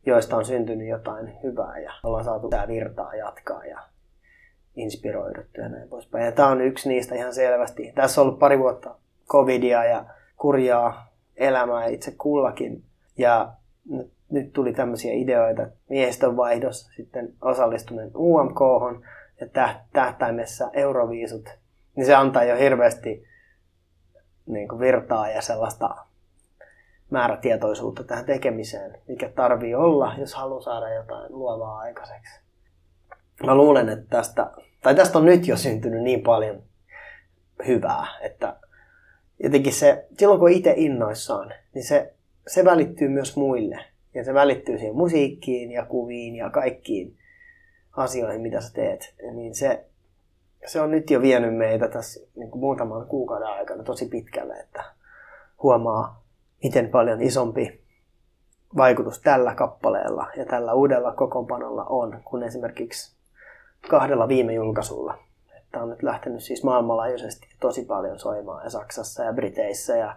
[0.06, 3.80] joista on syntynyt jotain hyvää ja ollaan saatu tämä virtaa jatkaa ja
[4.76, 6.24] inspiroiduttu ja näin poispäin.
[6.24, 7.92] Ja tämä on yksi niistä ihan selvästi.
[7.94, 8.94] Tässä on ollut pari vuotta
[9.28, 10.04] covidia ja
[10.36, 11.06] kurjaa
[11.36, 12.84] elämää itse kullakin.
[13.18, 13.52] Ja
[14.30, 18.60] nyt, tuli tämmöisiä ideoita, miehistön vaihdos, sitten osallistuminen UMK
[19.40, 19.46] ja
[19.92, 21.48] tähtäimessä Euroviisut.
[21.96, 23.24] Niin se antaa jo hirveästi
[24.46, 25.96] niin kuin virtaa ja sellaista
[27.10, 32.40] määrätietoisuutta tähän tekemiseen, mikä tarvii olla, jos haluaa saada jotain luovaa aikaiseksi.
[33.46, 34.50] Mä luulen, että tästä,
[34.82, 36.62] tai tästä on nyt jo syntynyt niin paljon
[37.66, 38.56] hyvää, että
[39.42, 42.13] jotenkin se, silloin kun itse innoissaan, niin se,
[42.46, 43.78] se välittyy myös muille.
[44.14, 47.16] Ja se välittyy siihen musiikkiin ja kuviin ja kaikkiin
[47.96, 49.14] asioihin, mitä sä teet.
[49.32, 49.84] Niin se,
[50.66, 54.84] se on nyt jo vienyt meitä tässä niin kuin muutaman kuukauden aikana tosi pitkälle, että
[55.62, 56.22] huomaa,
[56.62, 57.84] miten paljon isompi
[58.76, 63.16] vaikutus tällä kappaleella ja tällä uudella kokoonpanolla on kuin esimerkiksi
[63.90, 65.18] kahdella viime julkaisulla.
[65.72, 70.16] Tämä on nyt lähtenyt siis maailmanlaajuisesti tosi paljon soimaan ja Saksassa ja Briteissä ja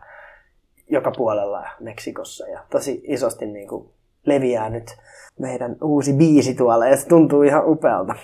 [0.89, 3.89] joka puolella Meksikossa ja tosi isosti niin kuin
[4.25, 4.97] leviää nyt
[5.39, 8.15] meidän uusi biisi tuolla ja se tuntuu ihan upealta,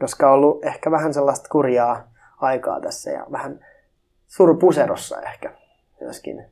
[0.00, 2.08] koska on ollut ehkä vähän sellaista kurjaa
[2.40, 3.60] aikaa tässä ja vähän
[4.26, 5.52] surupuserossa ehkä
[6.00, 6.44] myöskin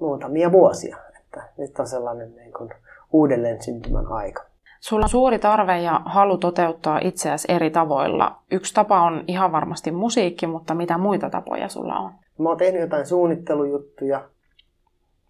[0.00, 0.96] muutamia vuosia.
[1.20, 2.70] Että nyt on sellainen niin kuin
[3.12, 4.44] uudelleen syntymän aika.
[4.80, 8.36] Sulla on suuri tarve ja halu toteuttaa itseäsi eri tavoilla.
[8.50, 12.12] Yksi tapa on ihan varmasti musiikki, mutta mitä muita tapoja sulla on?
[12.38, 14.28] Mä oon tehnyt jotain suunnittelujuttuja.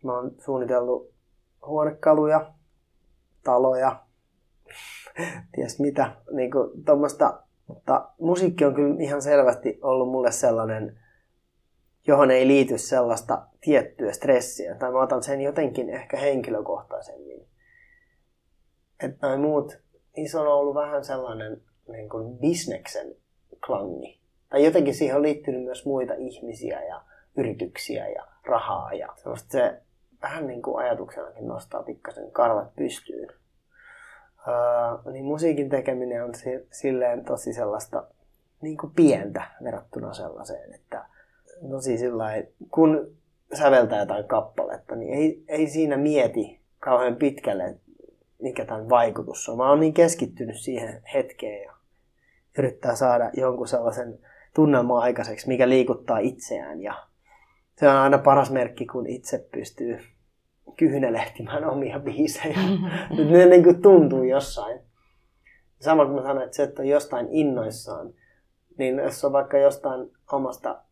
[0.05, 1.15] Mä oon suunnitellut
[1.67, 2.53] huonekaluja,
[3.45, 4.05] taloja,
[5.55, 6.17] ties mitä.
[6.33, 6.71] Niin kuin
[7.67, 10.99] mutta musiikki on kyllä ihan selvästi ollut mulle sellainen
[12.09, 17.47] johon ei liity sellaista tiettyä stressiä, tai mä otan sen jotenkin ehkä henkilökohtaisemmin.
[19.05, 19.79] Että noin muut,
[20.17, 23.17] niissä on ollut vähän sellainen niin kuin bisneksen
[23.67, 24.21] klangi.
[24.49, 27.03] Tai jotenkin siihen on liittynyt myös muita ihmisiä ja
[27.37, 29.81] yrityksiä ja rahaa ja se
[30.23, 33.29] vähän niin kuin ajatuksenakin nostaa pikkasen karvat pystyyn.
[34.49, 36.33] Öö, niin musiikin tekeminen on
[36.71, 38.07] silleen tosi sellaista
[38.61, 41.05] niin kuin pientä verrattuna sellaiseen, että
[41.71, 42.25] tosi sillä
[42.71, 43.17] kun
[43.55, 47.75] säveltää jotain kappaletta, niin ei, ei siinä mieti kauhean pitkälle,
[48.43, 49.57] mikä tämän vaikutus on.
[49.57, 51.73] Mä oon niin keskittynyt siihen hetkeen ja
[52.59, 54.19] yrittää saada jonkun sellaisen
[54.55, 56.83] tunnelman aikaiseksi, mikä liikuttaa itseään.
[56.83, 56.95] Ja
[57.79, 59.99] se on aina paras merkki, kun itse pystyy
[60.77, 62.59] kyhnelehtimään omia biisejä.
[63.31, 64.81] ne niin kuin tuntuu jossain.
[65.81, 68.15] Sama kuin mä sanoin, että se, että on jostain innoissaan,
[68.79, 70.83] niin jos on vaikka jostain omasta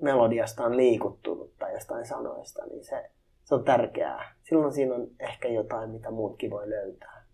[0.00, 3.10] melodiasta on liikuttunut tai jostain sanoista, niin se,
[3.44, 4.34] se on tärkeää.
[4.42, 7.24] Silloin siinä on ehkä jotain, mitä muutkin voi löytää.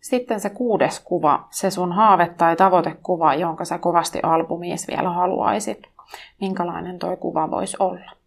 [0.00, 5.82] Sitten se kuudes kuva, se sun haave tai tavoitekuva, jonka sä kovasti albumiis vielä haluaisit.
[6.40, 8.19] Minkälainen toi kuva voisi olla?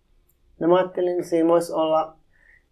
[0.59, 2.15] No mä ajattelin, että siinä voisi olla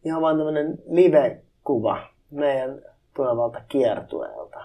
[0.06, 2.82] ihan vain tämmöinen live-kuva meidän
[3.16, 4.64] tulevalta kiertueelta.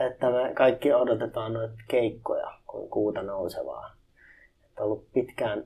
[0.00, 3.90] Että me kaikki odotetaan noita keikkoja kuin kuuta nousevaa.
[4.64, 5.64] Että on ollut pitkään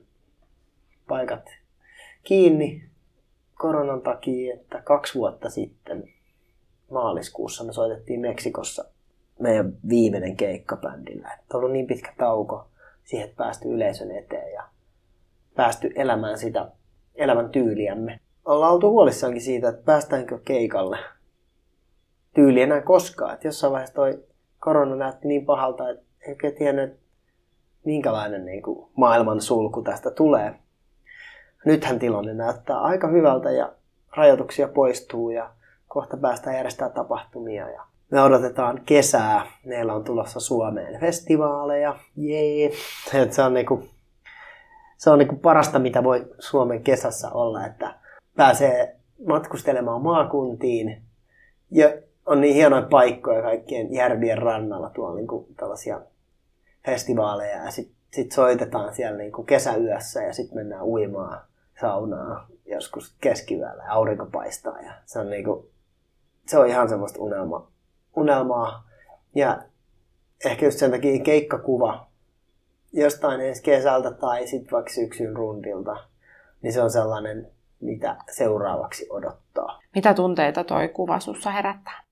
[1.07, 1.49] paikat
[2.23, 2.89] kiinni
[3.55, 6.13] koronan takia, että kaksi vuotta sitten
[6.91, 8.85] maaliskuussa me soitettiin Meksikossa
[9.39, 11.33] meidän viimeinen keikka bändillä.
[11.33, 12.67] Että on ollut niin pitkä tauko
[13.03, 14.63] siihen, että päästy yleisön eteen ja
[15.57, 16.71] päästy elämään sitä
[17.15, 18.19] elämän tyyliämme.
[18.45, 20.97] Ollaan oltu huolissaankin siitä, että päästäänkö keikalle
[22.33, 23.33] tyyli enää koskaan.
[23.33, 24.23] Että jossain vaiheessa toi
[24.59, 26.99] korona näytti niin pahalta, että ei oikein tiennyt,
[27.85, 30.53] minkälainen niin kuin, maailman sulku tästä tulee.
[31.65, 33.73] Nythän tilanne näyttää aika hyvältä ja
[34.17, 35.49] rajoituksia poistuu ja
[35.87, 37.69] kohta päästään järjestämään tapahtumia.
[37.69, 39.51] Ja me odotetaan kesää.
[39.65, 41.95] Meillä on tulossa Suomeen festivaaleja.
[42.15, 42.71] Jee.
[43.31, 43.83] Se on, niinku,
[44.97, 47.95] se on niinku parasta, mitä voi Suomen kesässä olla, että
[48.35, 48.95] pääsee
[49.27, 51.01] matkustelemaan maakuntiin.
[51.71, 51.93] Ja
[52.25, 56.01] on niin hienoja paikkoja kaikkien järvien rannalla tuolla niinku tällaisia
[56.85, 57.63] festivaaleja.
[57.63, 61.41] Ja sitten sit soitetaan siellä niinku kesäyössä ja sitten mennään uimaan
[61.81, 64.81] saunaa joskus keskiyöllä ja aurinko paistaa.
[64.81, 65.69] Ja se on niinku
[66.47, 67.67] se on ihan semmoista unelma,
[68.15, 68.89] unelmaa.
[69.35, 69.61] Ja
[70.45, 72.07] ehkä just sen takia keikkakuva
[73.01, 75.97] jostain ensi kesältä tai sitten vaikka syksyn rundilta,
[76.61, 79.79] niin se on sellainen, mitä seuraavaksi odottaa.
[79.95, 82.03] Mitä tunteita toi kuva sussa herättää?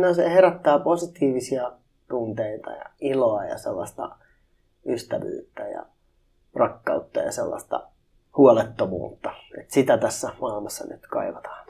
[0.00, 1.72] No se herättää positiivisia
[2.08, 4.16] tunteita ja iloa ja sellaista
[4.86, 5.86] ystävyyttä ja
[6.54, 7.88] rakkautta ja sellaista
[8.36, 9.30] huolettomuutta.
[9.60, 11.63] Et sitä tässä maailmassa nyt kaivataan.